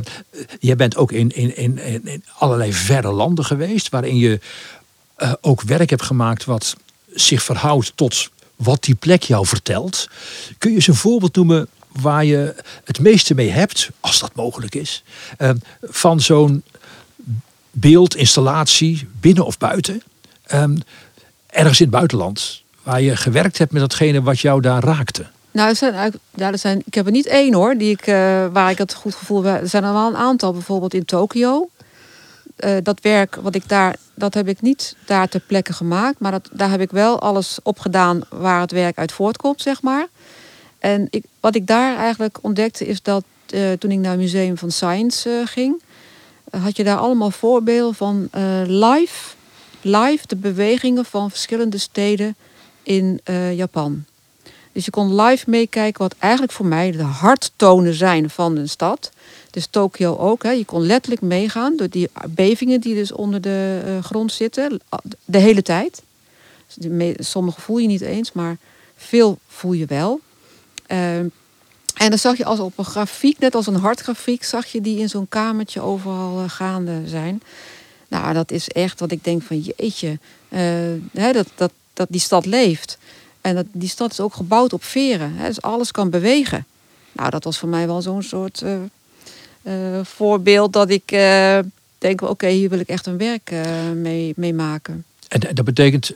[0.60, 4.40] jij bent ook in, in, in, in allerlei verre landen geweest, waarin je
[5.18, 6.76] uh, ook werk hebt gemaakt wat
[7.14, 10.08] zich verhoudt tot wat die plek jou vertelt.
[10.58, 11.68] Kun je eens een voorbeeld noemen
[12.00, 15.02] waar je het meeste mee hebt, als dat mogelijk is,
[15.82, 16.62] van zo'n
[17.70, 20.02] beeldinstallatie, binnen of buiten?
[21.50, 25.26] Ergens in het buitenland, waar je gewerkt hebt met datgene wat jou daar raakte?
[25.50, 28.78] Nou, er zijn, zijn, ik heb er niet één hoor, die ik, eh, waar ik
[28.78, 29.60] het goed gevoel heb.
[29.60, 31.68] Er zijn er wel een aantal, bijvoorbeeld in Tokio.
[32.56, 36.18] Eh, dat werk wat ik daar, dat heb ik niet daar ter plekke gemaakt.
[36.18, 39.82] Maar dat, daar heb ik wel alles op gedaan waar het werk uit voortkomt, zeg
[39.82, 40.06] maar.
[40.78, 44.58] En ik, wat ik daar eigenlijk ontdekte is dat eh, toen ik naar het Museum
[44.58, 45.82] van Science ging,
[46.50, 48.28] had je daar allemaal voorbeelden van
[48.66, 49.36] live,
[49.88, 52.36] live de bewegingen van verschillende steden
[52.82, 54.04] in eh, Japan.
[54.72, 59.10] Dus je kon live meekijken wat eigenlijk voor mij de harttonen zijn van een stad.
[59.50, 60.42] Dus Tokio ook.
[60.42, 60.50] Hè.
[60.50, 64.80] Je kon letterlijk meegaan door die bevingen die dus onder de eh, grond zitten.
[65.24, 66.02] De hele tijd.
[66.74, 68.56] Dus Sommige voel je niet eens, maar
[68.96, 70.20] veel voel je wel.
[70.86, 71.26] Ehm,
[71.94, 74.98] en dan zag je als op een grafiek, net als een hartgrafiek, zag je die
[74.98, 77.42] in zo'n kamertje overal eh, gaande zijn.
[78.08, 80.18] Nou, dat is echt wat ik denk van jeetje,
[80.48, 80.60] eh,
[81.12, 82.98] hè, dat, dat, dat die stad leeft.
[83.40, 86.66] En dat, die stad is ook gebouwd op veren, hè, dus alles kan bewegen.
[87.12, 88.74] Nou, dat was voor mij wel zo'n soort eh,
[89.62, 91.08] eh, voorbeeld dat ik
[91.98, 93.52] denk, oké, hier wil ik echt een werk
[93.94, 95.04] mee, maken.
[95.28, 96.12] En dat betekent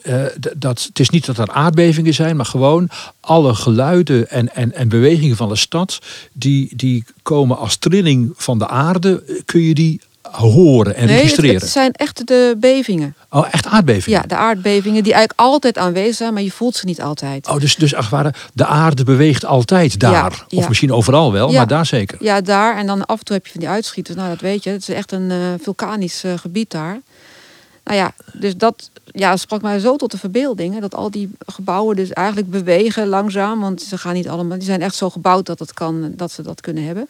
[0.56, 2.88] dat het is niet dat er aardbevingen zijn, maar gewoon
[3.20, 5.98] alle geluiden en, en, en bewegingen van de stad,
[6.32, 10.00] die, die komen als trilling van de aarde, kun je die
[10.32, 11.60] horen en Nee, het, registreren.
[11.60, 13.14] het zijn echt de bevingen.
[13.30, 14.20] Oh, echt aardbevingen?
[14.20, 17.48] Ja, de aardbevingen die eigenlijk altijd aanwezig zijn, maar je voelt ze niet altijd.
[17.48, 20.12] Oh, dus, dus het ware, de aarde beweegt altijd daar.
[20.12, 20.68] Ja, Of ja.
[20.68, 21.56] misschien overal wel, Ja.
[21.56, 22.18] maar daar zeker.
[22.20, 22.76] Ja, daar.
[22.76, 24.16] En dan af en toe heb je van die uitschieters.
[24.16, 24.70] Nou, dat weet je.
[24.70, 27.00] Het is echt een eh, vulkanisch eh, gebied daar.
[27.84, 30.74] Nou ja, dus dat ja, sprak mij zo tot de verbeelding.
[30.74, 33.60] hè, Dat al die gebouwen dus eigenlijk bewegen langzaam.
[33.60, 34.56] Want ze gaan niet allemaal.
[34.58, 37.08] Die zijn echt zo gebouwd dat, het kan, dat ze dat kunnen hebben.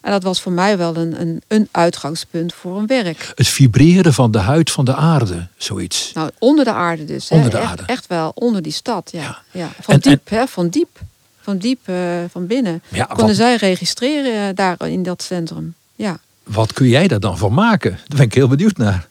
[0.00, 3.32] En dat was voor mij wel een, een, een uitgangspunt voor een werk.
[3.34, 6.12] Het vibreren van de huid van de aarde, zoiets.
[6.14, 7.28] Nou, onder de aarde dus.
[7.28, 7.36] hè.
[7.36, 7.82] Onder de echt, aarde.
[7.86, 9.10] Echt wel, onder die stad.
[9.12, 9.20] Ja.
[9.20, 9.42] Ja.
[9.50, 9.68] Ja.
[9.80, 10.46] Van En- diep, hè?
[10.46, 10.98] Van diep.
[11.40, 11.96] Van diep, eh,
[12.30, 12.82] van binnen.
[12.88, 15.74] Ja, Konden wat, zij registreren eh, daar in dat centrum.
[15.94, 16.18] Ja.
[16.42, 17.90] wat kun jij daar dan van maken?
[17.90, 19.08] Daar ben ik heel benieuwd naar.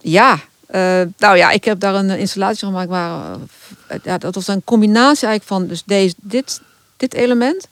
[0.00, 3.36] Ja, eh, nou ja, ik heb daar een installatie gemaakt waar
[4.02, 6.60] ja, dat was een combinatie eigenlijk van dus deze, dit,
[6.96, 7.68] dit element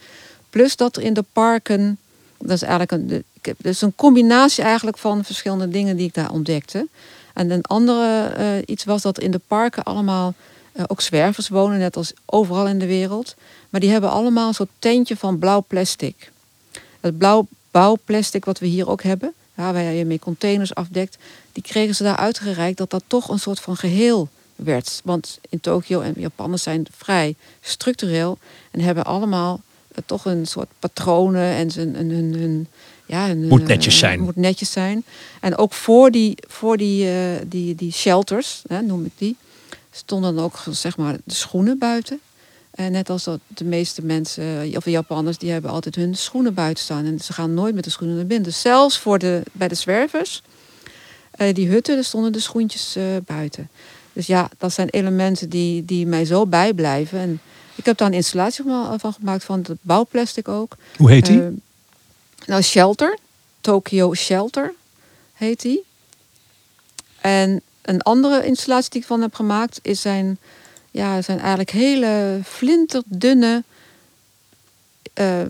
[0.52, 1.98] plus dat er in de parken,
[2.38, 3.24] dat is eigenlijk een,
[3.58, 6.88] dus een combinatie eigenlijk van verschillende dingen die ik daar ontdekte.
[7.34, 10.34] En een andere eh, iets was dat in de parken allemaal
[10.72, 13.34] eh, ook zwervers wonen, net als overal in de wereld.
[13.70, 16.30] Maar die hebben allemaal een soort tentje van blauw plastic.
[17.00, 21.18] Het blauw bouwplastic wat we hier ook hebben, ja, waar je mee containers afdekt,
[21.52, 25.00] die kregen ze daar uitgereikt dat dat toch een soort van geheel werd.
[25.04, 28.38] Want in Tokio en Japanners zijn vrij structureel
[28.70, 29.60] en hebben allemaal
[30.07, 32.66] toch een soort patronen en zijn hun, hun, hun,
[33.07, 34.20] ja, hun, Moet eh, netjes zijn.
[34.20, 35.05] Moet netjes zijn.
[35.40, 37.14] En ook voor die, voor die, eh,
[37.46, 39.37] die, die shelters, hè, noem ik die,
[39.90, 42.20] stonden ook zeg maar de schoenen buiten.
[42.70, 46.55] En net als dat de meeste mensen, of de Japanners, die hebben altijd hun schoenen
[46.55, 47.05] buiten staan.
[47.05, 48.48] En ze gaan nooit met de schoenen naar binnen.
[48.48, 50.42] Dus zelfs voor de, bij de zwervers,
[51.31, 53.68] eh, die hutten, er stonden de schoentjes eh, buiten.
[54.12, 57.18] Dus ja, dat zijn elementen die, die mij zo bijblijven.
[57.18, 57.40] En
[57.82, 60.76] ik heb daar een installatie van van gemaakt van het bouwplastic ook.
[60.96, 61.42] Hoe heet die?
[61.42, 61.46] Eh,
[62.46, 63.18] nou, Shelter.
[63.60, 64.74] Tokyo Shelter
[65.32, 65.84] heet die.
[67.20, 70.38] En een andere installatie die ik van heb gemaakt is zijn,
[70.90, 73.62] ja, zijn eigenlijk hele flinterdunne.
[75.12, 75.42] eh,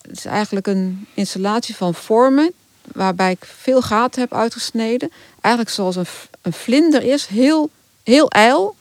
[0.00, 2.52] het is eigenlijk een installatie van vormen
[2.92, 5.10] waarbij ik veel gaten heb uitgesneden.
[5.40, 6.06] Eigenlijk zoals een,
[6.42, 7.70] een vlinder is, heel,
[8.02, 8.76] heel ijl,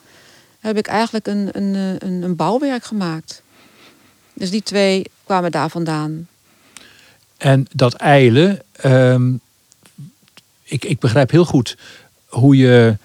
[0.65, 3.41] heb ik eigenlijk een, een, een, een bouwwerk gemaakt.
[4.33, 6.27] Dus die twee kwamen daar vandaan.
[7.37, 9.33] En dat eilen, ehm,
[10.63, 11.77] ik, ik begrijp heel goed
[12.25, 12.97] hoe je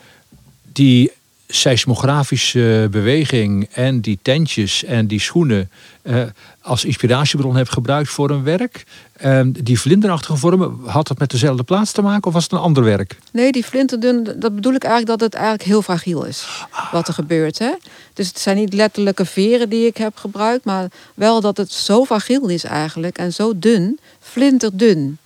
[0.62, 1.12] die
[1.50, 5.70] seismografische beweging en die tentjes en die schoenen
[6.02, 6.22] eh,
[6.60, 8.84] als inspiratiebron hebt gebruikt voor een werk.
[9.16, 12.58] Ehm, die vlinderachtige vormen, had dat met dezelfde plaats te maken of was het een
[12.58, 13.18] ander werk?
[13.32, 16.66] Nee, die flinterdun, dat bedoel ik eigenlijk dat het eigenlijk heel fragiel is.
[16.92, 17.58] Wat er gebeurt.
[17.58, 17.72] Hè?
[18.14, 22.04] Dus het zijn niet letterlijke veren die ik heb gebruikt, maar wel dat het zo
[22.04, 25.18] fragiel is eigenlijk en zo dun, flinterdun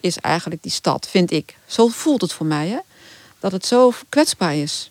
[0.00, 1.56] is eigenlijk die stad, vind ik.
[1.66, 2.78] Zo voelt het voor mij, hè?
[3.44, 4.90] dat het zo kwetsbaar is.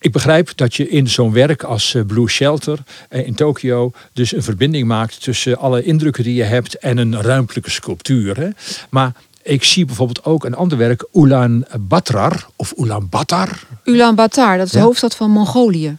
[0.00, 4.32] Ik begrijp dat je in zo'n werk als eh, Blue Shelter eh, in Tokio dus
[4.32, 8.36] een verbinding maakt tussen alle indrukken die je hebt en een ruimtelijke sculptuur.
[8.40, 8.48] Hè?
[8.90, 13.60] Maar ik zie bijvoorbeeld ook een ander werk, Ulaanbaatar of Ulaanbaatar.
[13.84, 14.84] Ulaanbaatar, dat is de Ja.
[14.84, 15.96] hoofdstad van Mongolië.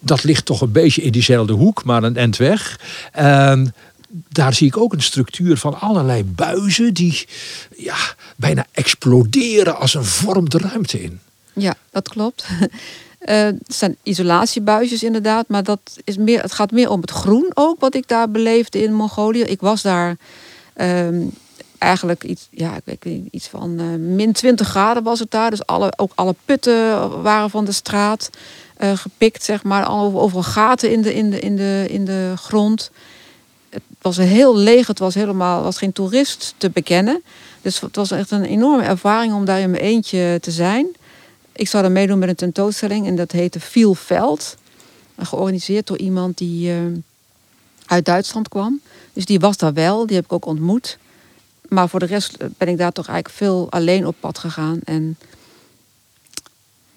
[0.00, 2.80] Dat ligt toch een beetje in diezelfde hoek, maar een end weg.
[3.12, 3.74] En
[4.28, 7.26] daar zie ik ook een structuur van allerlei buizen die
[7.76, 7.96] ja,
[8.36, 11.20] bijna exploderen als een vorm de ruimte in.
[11.52, 12.44] Ja, dat klopt.
[13.26, 17.80] Uh, zijn isolatiebuisjes inderdaad, maar dat is meer, het gaat meer om het groen ook,
[17.80, 19.42] wat ik daar beleefde in Mongolië.
[19.42, 20.16] Ik was daar
[20.76, 21.32] um,
[21.82, 25.50] eigenlijk iets, ja, ik weet iets van uh, min 20 graden was het daar.
[25.50, 28.30] Dus alle, ook alle putten waren van de straat
[28.78, 29.90] uh, gepikt, zeg maar.
[29.90, 32.90] Overal gaten in de, in, de, in, de, in de grond.
[33.70, 37.22] Het was heel leeg, het was helemaal was geen toerist te bekennen.
[37.62, 40.86] Dus het was echt een enorme ervaring om daar in mijn eentje te zijn.
[41.52, 44.56] Ik zou daar meedoen met een tentoonstelling en dat heette Viel Veld.
[45.18, 46.80] Georganiseerd door iemand die uh,
[47.86, 48.80] uit Duitsland kwam.
[49.12, 50.98] Dus die was daar wel, die heb ik ook ontmoet.
[51.68, 54.80] Maar voor de rest ben ik daar toch eigenlijk veel alleen op pad gegaan.
[54.84, 55.16] En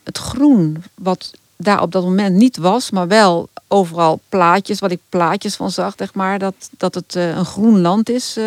[0.03, 4.99] het groen, wat daar op dat moment niet was, maar wel overal plaatjes, wat ik
[5.09, 8.37] plaatjes van zag, zeg maar, dat, dat het uh, een groen land is,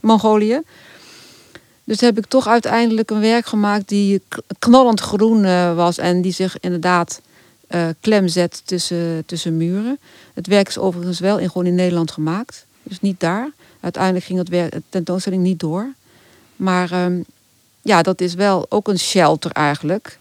[0.00, 0.60] Mongolië.
[1.84, 4.22] Dus heb ik toch uiteindelijk een werk gemaakt die
[4.58, 5.42] knallend groen
[5.74, 7.20] was en die zich inderdaad
[8.00, 9.98] klem zet tussen, tussen muren.
[10.34, 13.50] Het werk is overigens wel in, gewoon in Nederland gemaakt, dus niet daar.
[13.80, 15.92] Uiteindelijk ging het de tentoonstelling niet door.
[16.56, 17.20] Maar ehm,
[17.82, 20.18] ja, dat is wel ook een shelter eigenlijk.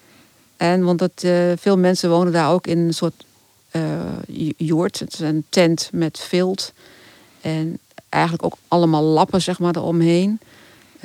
[0.58, 3.26] En want dat, uh, veel mensen wonen daar ook in een soort
[4.58, 5.00] joort.
[5.00, 6.74] Het is een tent met vilt.
[7.42, 10.40] En eigenlijk ook allemaal lappen zeg maar, eromheen.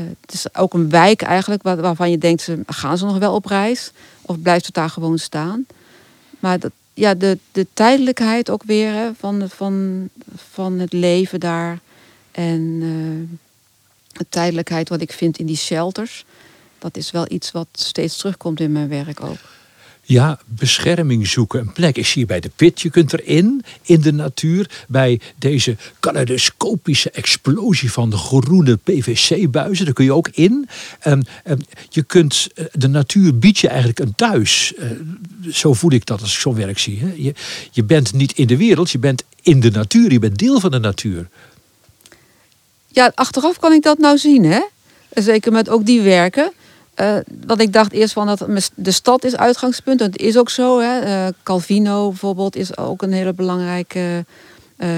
[0.00, 3.34] Uh, het is ook een wijk eigenlijk waar, waarvan je denkt, gaan ze nog wel
[3.34, 3.92] op reis?
[4.22, 5.66] Of blijft het daar gewoon staan?
[6.38, 11.78] Maar dat, ja, de, de tijdelijkheid ook weer van, van, van het leven daar.
[12.30, 13.38] En uh,
[14.12, 16.24] de tijdelijkheid wat ik vind in die shelters.
[16.78, 19.57] Dat is wel iets wat steeds terugkomt in mijn werk ook.
[20.08, 21.60] Ja, bescherming zoeken.
[21.60, 22.80] Een plek is hier bij de pit.
[22.80, 29.84] Je kunt erin, in de natuur, bij deze kaleidoscopische explosie van de groene PVC-buizen.
[29.84, 30.68] Daar kun je ook in.
[31.00, 34.74] En, en je kunt, eh, de natuur biedt je eigenlijk een thuis.
[34.74, 34.90] Eh,
[35.52, 37.22] zo voel ik dat als ik zo'n werk zie.
[37.22, 37.34] Je,
[37.70, 40.12] je bent niet in de wereld, je bent in de natuur.
[40.12, 41.28] Je bent deel van de natuur.
[42.88, 44.60] Ja, achteraf kan ik dat nou zien, hè?
[45.14, 46.52] Zeker met ook die werken.
[47.00, 49.98] Uh, want ik dacht eerst van dat de stad is uitgangspunt.
[49.98, 50.80] Dat is ook zo.
[50.80, 51.04] Hè.
[51.04, 54.24] Uh, Calvino bijvoorbeeld is ook een hele belangrijke.
[54.78, 54.88] Uh,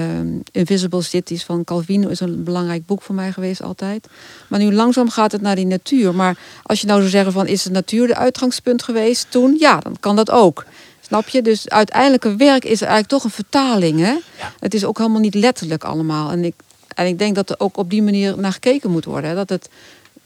[0.51, 4.07] Invisible Cities van Calvino is een belangrijk boek voor mij geweest altijd.
[4.47, 6.15] Maar nu langzaam gaat het naar die natuur.
[6.15, 9.55] Maar als je nou zou zeggen van is de natuur de uitgangspunt geweest toen?
[9.59, 10.65] Ja, dan kan dat ook.
[11.01, 11.41] Snap je?
[11.41, 13.99] Dus uiteindelijk een werk is eigenlijk toch een vertaling.
[13.99, 14.15] Hè?
[14.59, 16.31] Het is ook helemaal niet letterlijk allemaal.
[16.31, 16.53] En ik,
[16.95, 19.29] en ik denk dat er ook op die manier naar gekeken moet worden.
[19.29, 19.35] Hè?
[19.35, 19.69] Dat het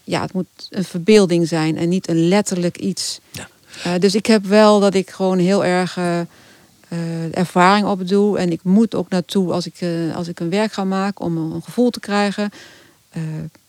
[0.06, 3.20] ja, het moet een verbeelding zijn en niet een letterlijk iets.
[3.32, 3.48] Ja.
[3.86, 6.20] Uh, dus ik heb wel dat ik gewoon heel erg uh,
[6.90, 8.38] uh, ervaring opdoe.
[8.38, 9.80] En ik moet ook naartoe als ik,
[10.16, 12.52] als ik een werk ga maken om een gevoel te krijgen.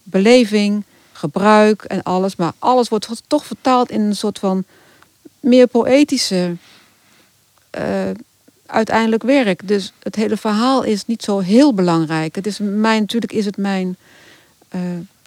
[0.02, 2.36] beleving, gebruik en alles.
[2.36, 4.64] Maar alles wordt toch vertaald in een soort van
[5.40, 6.56] meer poëtische
[8.66, 9.68] uiteindelijk werk.
[9.68, 12.34] Dus het hele verhaal is niet zo heel belangrijk.
[12.34, 13.96] Het is mijn, natuurlijk is het mijn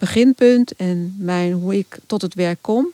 [0.00, 2.86] beginpunt en mijn, hoe ik tot het werk kom.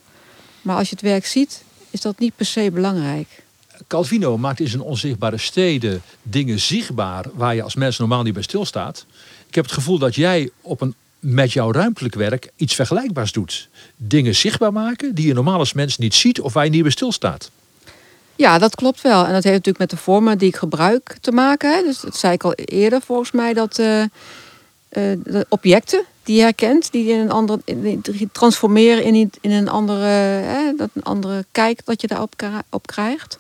[0.63, 3.45] Maar als je het werk ziet, is dat niet per se belangrijk.
[3.87, 8.43] Calvino maakt in zijn onzichtbare steden dingen zichtbaar waar je als mens normaal niet bij
[8.43, 9.07] stilstaat.
[9.49, 13.69] Ik heb het gevoel dat jij op een, met jouw ruimtelijk werk iets vergelijkbaars doet.
[13.97, 16.91] Dingen zichtbaar maken die je normaal als mens niet ziet of waar je niet bij
[16.91, 17.51] stilstaat.
[18.37, 19.27] Ja, dat klopt wel.
[19.27, 21.77] En dat heeft natuurlijk met de vormen die ik gebruik te maken.
[21.77, 21.83] Hè.
[21.83, 24.05] Dus dat zei ik al eerder volgens mij dat uh,
[24.89, 30.73] de objecten die herkent, die in een ander die transformeren in, in een andere, hè,
[30.77, 32.35] dat een andere kijk dat je daarop
[32.71, 33.39] op krijgt.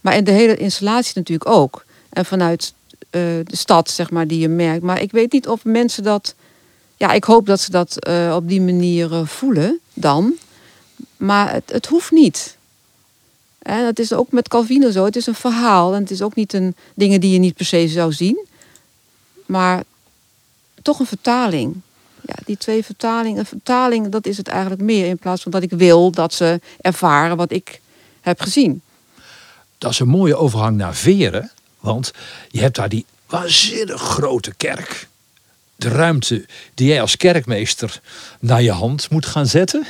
[0.00, 1.84] Maar in de hele installatie natuurlijk ook.
[2.08, 3.00] En vanuit uh,
[3.44, 4.82] de stad, zeg maar, die je merkt.
[4.82, 6.34] Maar ik weet niet of mensen dat.
[6.96, 10.32] Ja, ik hoop dat ze dat uh, op die manier uh, voelen dan.
[11.16, 12.56] Maar het, het hoeft niet.
[13.58, 15.04] En dat is ook met Calvino zo.
[15.04, 15.94] Het is een verhaal.
[15.94, 18.46] En het is ook niet een dingen die je niet per se zou zien.
[19.46, 19.82] Maar
[20.82, 21.80] toch een vertaling
[22.26, 25.06] ja, die twee vertalingen, vertaling, dat is het eigenlijk meer.
[25.06, 27.80] In plaats van dat ik wil dat ze ervaren wat ik
[28.20, 28.82] heb gezien.
[29.78, 31.50] Dat is een mooie overgang naar Veren.
[31.80, 32.12] Want
[32.48, 35.08] je hebt daar die waanzinnig grote kerk.
[35.76, 38.00] De ruimte die jij als kerkmeester
[38.40, 39.86] naar je hand moet gaan zetten.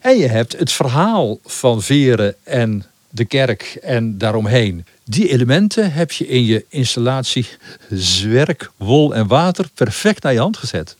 [0.00, 4.86] En je hebt het verhaal van Veren en de kerk en daaromheen.
[5.04, 7.48] Die elementen heb je in je installatie
[7.90, 10.96] zwerk, wol en water perfect naar je hand gezet.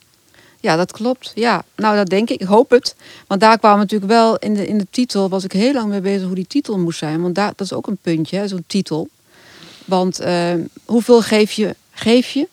[0.61, 1.33] Ja, dat klopt.
[1.35, 2.41] Ja, nou dat denk ik.
[2.41, 2.95] Ik hoop het.
[3.26, 6.01] Want daar kwam natuurlijk wel in de, in de titel, was ik heel lang mee
[6.01, 7.22] bezig hoe die titel moest zijn.
[7.22, 9.09] Want daar, dat is ook een puntje, zo'n titel.
[9.85, 10.55] Want uh,
[10.85, 12.49] hoeveel geef je, geef je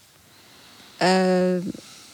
[1.01, 1.71] uh,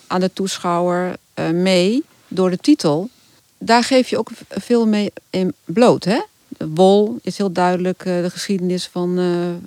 [0.08, 3.10] aan de toeschouwer uh, mee door de titel?
[3.58, 6.04] Daar geef je ook veel mee in bloot.
[6.04, 6.22] Hè?
[6.58, 9.20] wol is heel duidelijk de geschiedenis van,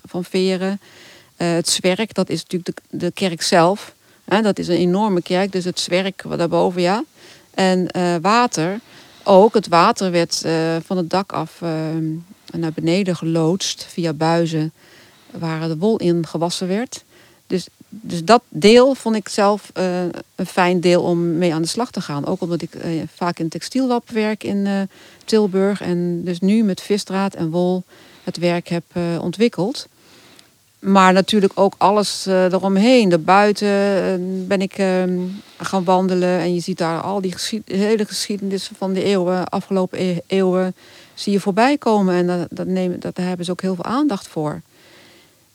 [0.05, 0.81] van Veren.
[1.37, 3.95] het zwerk, dat is natuurlijk de, de kerk zelf.
[4.25, 7.05] Dat is een enorme kerk, dus het zwerk daarboven, ja.
[7.55, 7.87] En
[8.23, 8.81] water,
[9.23, 10.45] ook het water werd
[10.85, 11.61] van het dak af
[12.53, 14.73] naar beneden geloodst via buizen
[15.31, 17.05] waar de wol in gewassen werd.
[17.47, 19.71] Dus, dus dat deel vond ik zelf
[20.35, 22.27] een fijn deel om mee aan de slag te gaan.
[22.27, 22.71] Ook omdat ik
[23.15, 24.89] vaak in textielwap werk in
[25.25, 25.81] Tilburg.
[25.81, 27.83] En dus nu met visdraad en wol
[28.25, 28.85] het werk heb
[29.21, 29.89] ontwikkeld.
[30.83, 33.09] Maar natuurlijk ook alles eromheen.
[33.09, 35.19] De buiten ben ik ehm,
[35.57, 36.39] gaan wandelen.
[36.39, 40.75] En je ziet daar al die hele geschiedenis van de eeuwen, afgelopen e-, eeuwen,
[41.15, 42.15] zie je voorbij komen.
[42.15, 44.61] En dat, dat, nemen, dat, daar hebben ze ook heel veel aandacht voor.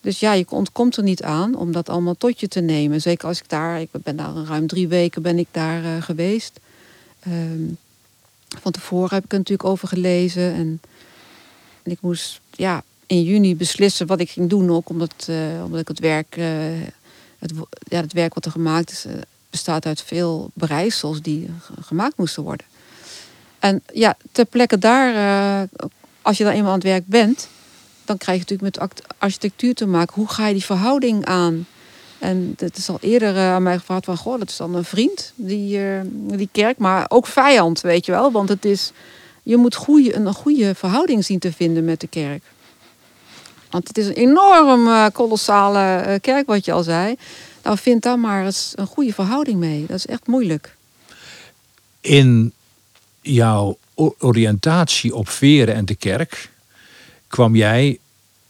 [0.01, 3.01] Dus ja, je ontkomt er niet aan om dat allemaal tot je te nemen.
[3.01, 6.59] Zeker als ik daar, ik ben daar ruim drie weken ben ik daar uh, geweest.
[7.27, 7.77] Um,
[8.61, 10.53] van tevoren heb ik er natuurlijk over gelezen.
[10.53, 10.81] En,
[11.83, 14.71] en, ik moest ja, in juni beslissen wat ik ging doen.
[14.71, 16.45] Ook omdat, uh, omdat ik het werk, uh,
[17.39, 17.51] het,
[17.87, 19.05] ja, het werk wat er gemaakt is,
[19.49, 21.49] bestaat uit veel bereisels die
[21.81, 22.65] gemaakt moesten worden.
[23.59, 25.67] En ja, ter plekke daar,
[26.21, 27.47] als je dan eenmaal aan het werk bent,
[28.05, 30.15] dan krijg je natuurlijk met architectuur te maken.
[30.15, 31.65] Hoe ga je die verhouding aan?
[32.19, 34.17] En het is al eerder aan mij gevraagd van...
[34.17, 35.79] Goh, dat is dan een vriend, die,
[36.11, 36.77] die kerk.
[36.77, 38.31] Maar ook vijand, weet je wel.
[38.31, 38.91] Want het is,
[39.43, 42.43] je moet goeie, een goede verhouding zien te vinden met de kerk.
[43.69, 47.15] Want het is een enorm uh, kolossale kerk, wat je al zei.
[47.63, 49.85] Nou, vind daar maar eens een goede verhouding mee.
[49.87, 50.75] Dat is echt moeilijk.
[52.01, 52.53] In
[53.21, 53.77] jouw
[54.17, 56.49] oriëntatie op Veren en de kerk
[57.27, 57.99] kwam jij,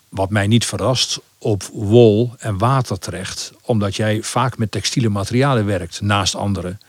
[0.10, 3.52] wat mij niet verrast, op wol en water terecht.
[3.62, 6.80] Omdat jij vaak met textiele materialen werkt, naast anderen.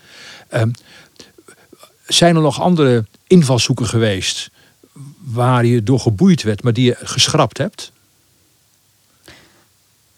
[0.47, 0.71] Ehm,
[2.07, 4.49] zijn er nog andere invalshoeken geweest
[5.17, 7.91] waar je door geboeid werd, maar die je geschrapt hebt?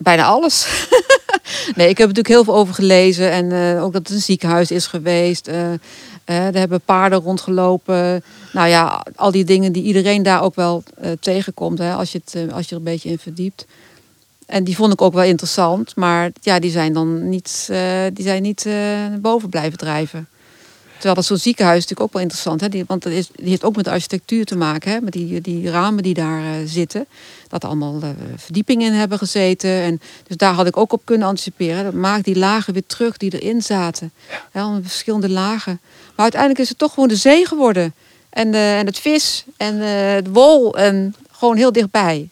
[0.01, 0.87] Bijna alles.
[1.75, 3.31] nee, ik heb natuurlijk heel veel over gelezen.
[3.31, 5.47] En uh, ook dat het een ziekenhuis is geweest.
[5.47, 5.71] Uh,
[6.25, 8.23] er hebben paarden rondgelopen.
[8.53, 10.83] Nou ja, al die dingen die iedereen daar ook wel
[11.19, 11.77] tegenkomt.
[11.77, 13.65] Hè, als, je het, als je er een beetje in verdiept.
[14.45, 15.95] En die vond ik ook wel interessant.
[15.95, 17.65] Maar ja, die zijn dan niet,
[18.13, 18.67] die zijn niet
[19.21, 20.27] boven blijven drijven.
[21.01, 22.61] Terwijl dat zo'n ziekenhuis natuurlijk ook wel interessant.
[22.61, 22.69] Hè?
[22.69, 24.91] Die, want dat is, die heeft ook met architectuur te maken.
[24.91, 25.01] Hè?
[25.01, 27.05] Met die, die ramen die daar uh, zitten.
[27.47, 29.69] Dat er allemaal uh, verdiepingen in hebben gezeten.
[29.69, 31.83] En, dus daar had ik ook op kunnen anticiperen.
[31.83, 34.11] Dat maakt die lagen weer terug die erin zaten.
[34.53, 34.79] Ja.
[34.81, 35.79] verschillende lagen.
[36.15, 37.93] Maar uiteindelijk is het toch gewoon de zee geworden.
[38.29, 40.77] En, uh, en het vis en het wol.
[40.77, 42.29] En gewoon heel dichtbij.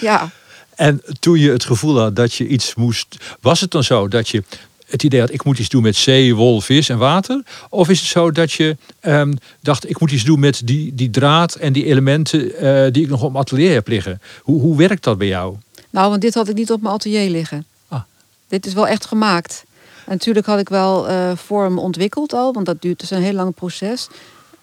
[0.00, 0.30] Ja.
[0.74, 3.16] En toen je het gevoel had dat je iets moest.
[3.40, 4.42] Was het dan zo dat je
[4.88, 7.42] het idee had, ik moet iets doen met zee, wol, vis en water?
[7.68, 11.10] Of is het zo dat je um, dacht, ik moet iets doen met die, die
[11.10, 14.20] draad en die elementen uh, die ik nog op mijn atelier heb liggen?
[14.42, 15.56] Hoe, hoe werkt dat bij jou?
[15.90, 17.66] Nou, want dit had ik niet op mijn atelier liggen.
[17.88, 18.00] Ah.
[18.48, 19.64] Dit is wel echt gemaakt.
[20.04, 23.32] En natuurlijk had ik wel uh, vorm ontwikkeld al, want dat duurt dus een heel
[23.32, 24.08] lang proces.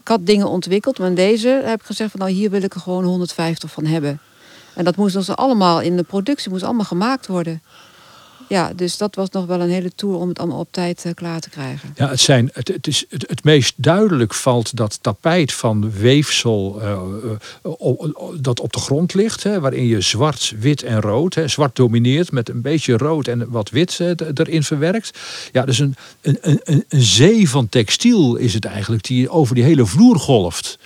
[0.01, 2.73] Ik had dingen ontwikkeld, maar in deze heb ik gezegd van nou hier wil ik
[2.73, 4.19] er gewoon 150 van hebben.
[4.73, 7.61] En dat moest dus allemaal in de productie, moest allemaal gemaakt worden
[8.47, 11.13] ja, dus dat was nog wel een hele tour om het allemaal op tijd uh,
[11.13, 11.93] klaar te krijgen.
[11.95, 16.81] Ja, het, zijn, het, het, is, het, het meest duidelijk valt dat tapijt van weefsel
[16.81, 16.97] uh,
[17.65, 17.71] uh,
[18.41, 19.43] dat op de grond ligt.
[19.43, 23.49] Hè, waarin je zwart, wit en rood, hè, zwart domineert met een beetje rood en
[23.49, 23.99] wat wit
[24.33, 25.19] erin verwerkt.
[25.51, 29.63] Ja, dus een, een, een, een zee van textiel is het eigenlijk die over die
[29.63, 30.79] hele vloer golft.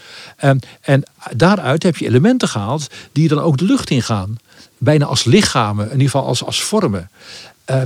[0.44, 1.04] Um, en
[1.36, 4.38] daaruit heb je elementen gehaald die dan ook de lucht ingaan
[4.80, 7.10] bijna als lichamen, in ieder geval als, als vormen.
[7.70, 7.82] Uh,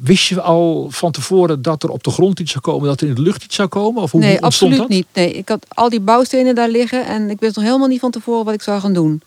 [0.00, 3.08] wist je al van tevoren dat er op de grond iets zou komen, dat er
[3.08, 4.02] in de lucht iets zou komen?
[4.02, 5.06] Of hoe, nee, absoluut niet.
[5.12, 8.10] Nee, ik had al die bouwstenen daar liggen en ik wist nog helemaal niet van
[8.10, 9.22] tevoren wat ik zou gaan doen.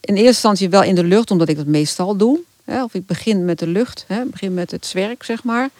[0.00, 2.40] In eerste instantie wel in de lucht, omdat ik dat meestal doe.
[2.64, 5.70] Hè, of ik begin met de lucht, hè, begin met het zwerk, zeg maar.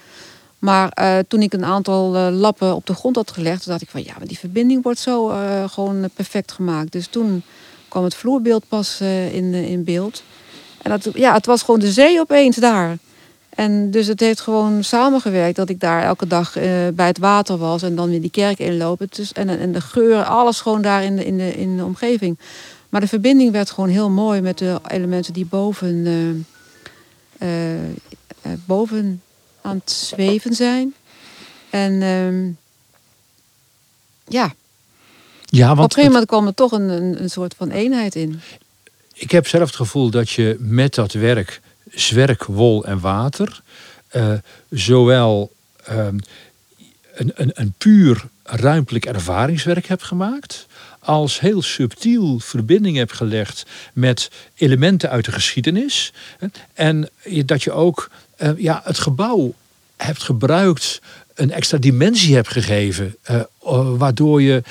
[0.58, 3.88] Maar uh, toen ik een aantal uh, lappen op de grond had gelegd, dacht ik
[3.88, 6.92] van ja, maar die verbinding wordt zo uh, gewoon perfect gemaakt.
[6.92, 7.42] Dus toen
[7.88, 9.00] kwam het vloerbeeld pas
[9.32, 10.22] in, in beeld.
[10.82, 12.98] En dat, ja, het was gewoon de zee opeens daar.
[13.48, 16.64] En dus het heeft gewoon samengewerkt dat ik daar elke dag uh,
[16.94, 19.06] bij het water was en dan weer die kerk inlopen.
[19.10, 22.38] Dus, en, en de geur, alles gewoon daar in de, in, de, in de omgeving.
[22.88, 26.06] Maar de verbinding werd gewoon heel mooi met de elementen die boven,
[27.38, 27.48] uh,
[28.64, 29.22] boven
[29.60, 30.94] aan het zweven zijn.
[31.70, 32.50] En ehm,
[34.34, 34.52] ja,
[35.50, 38.14] ja, want Op een gegeven moment kwam er toch een, een, een soort van eenheid
[38.14, 38.40] in.
[39.12, 43.62] Ik heb zelf het gevoel dat je met dat werk, zwerk, wol en water,
[44.12, 44.32] uh,
[44.70, 45.52] zowel
[45.90, 46.18] um,
[47.14, 50.66] een, een, een puur ruimtelijk ervaringswerk hebt gemaakt,
[50.98, 56.12] als heel subtiel verbinding hebt gelegd met elementen uit de geschiedenis.
[56.74, 57.08] En
[57.44, 59.54] dat je ook eh, ja, het gebouw
[59.96, 61.00] hebt gebruikt,
[61.34, 63.40] een extra dimensie hebt gegeven, eh,
[63.96, 64.62] waardoor je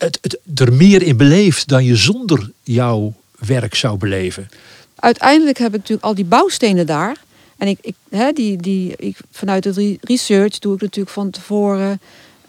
[0.00, 4.48] het, het er meer in beleeft dan je zonder jouw werk zou beleven.
[4.94, 7.16] Uiteindelijk heb ik natuurlijk al die bouwstenen daar.
[7.56, 7.94] En ik, ik,
[8.34, 12.00] die, die, ik, vanuit de research doe ik natuurlijk van tevoren.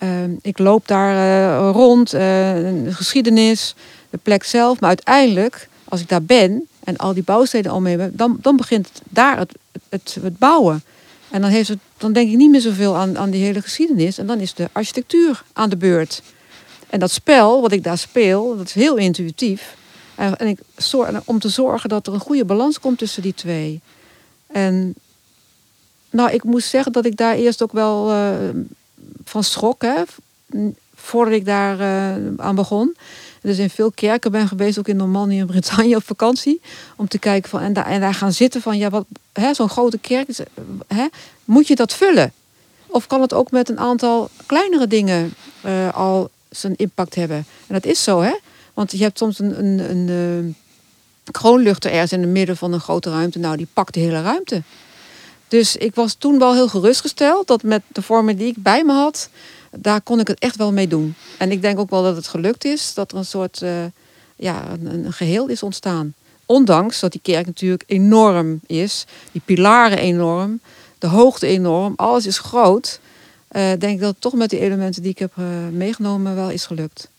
[0.03, 0.09] Uh,
[0.41, 3.75] ik loop daar uh, rond, de geschiedenis,
[4.09, 4.79] de plek zelf.
[4.79, 8.55] Maar uiteindelijk, als ik daar ben en al die bouwstenen al mee heb, dan, dan
[8.57, 9.53] begint daar het,
[9.89, 10.83] het, het bouwen.
[11.29, 14.17] En dan, heeft het, dan denk ik niet meer zoveel aan, aan die hele geschiedenis.
[14.17, 16.21] En dan is de architectuur aan de beurt.
[16.91, 19.75] En dat spel wat ik daar speel, dat is heel intuïtief.
[20.15, 20.57] En,
[21.25, 23.81] om te zorgen dat er een goede balans komt tussen die twee.
[24.47, 24.95] En
[26.09, 28.29] nou, ik moest zeggen dat ik daar eerst ook wel uh,
[29.23, 30.01] van schrok, hè,
[30.95, 32.95] voordat ik daar uh, aan begon.
[33.41, 36.61] Dus in veel kerken ben geweest, ook in Normandië en Bretagne op vakantie.
[36.95, 39.05] Om te kijken van, en, daar, gaan zitten van, ja, wat,
[39.51, 40.27] zo'n grote kerk,
[40.87, 41.05] hè,
[41.45, 42.33] moet je dat vullen?
[42.87, 45.33] Of kan het ook met een aantal kleinere dingen
[45.65, 47.37] uh, al zijn impact hebben?
[47.37, 48.35] En dat is zo, hè?
[48.73, 50.55] Want je hebt soms een, een, een, een
[51.31, 53.39] kroonluchter ergens in het midden van een grote ruimte.
[53.39, 54.63] Nou, die pakt de hele ruimte.
[55.47, 58.93] Dus ik was toen wel heel gerustgesteld dat met de vormen die ik bij me
[58.93, 59.29] had,
[59.71, 61.15] daar kon ik het echt wel mee doen.
[61.37, 63.71] En ik denk ook wel dat het gelukt is, dat er een soort uh,
[64.35, 66.13] ja, een, geheel is ontstaan.
[66.45, 70.59] Ondanks dat die kerk natuurlijk enorm is, die pilaren enorm,
[70.97, 72.99] de hoogte enorm, alles is groot.
[73.51, 76.49] Uh, denk ik dat het toch met die elementen die ik heb uh, meegenomen wel
[76.49, 77.09] is gelukt.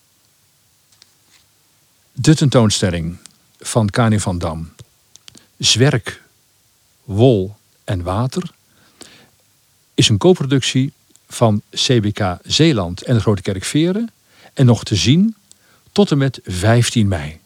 [2.13, 3.17] De tentoonstelling
[3.59, 4.73] van Kani van Dam.
[5.59, 6.23] Zwerk,
[7.05, 8.51] wol en water
[9.95, 10.93] is een co-productie
[11.29, 14.11] van CBK Zeeland en de Grote Kerk Veren
[14.55, 15.37] en nog te zien
[15.93, 17.41] tot en met 15 mei.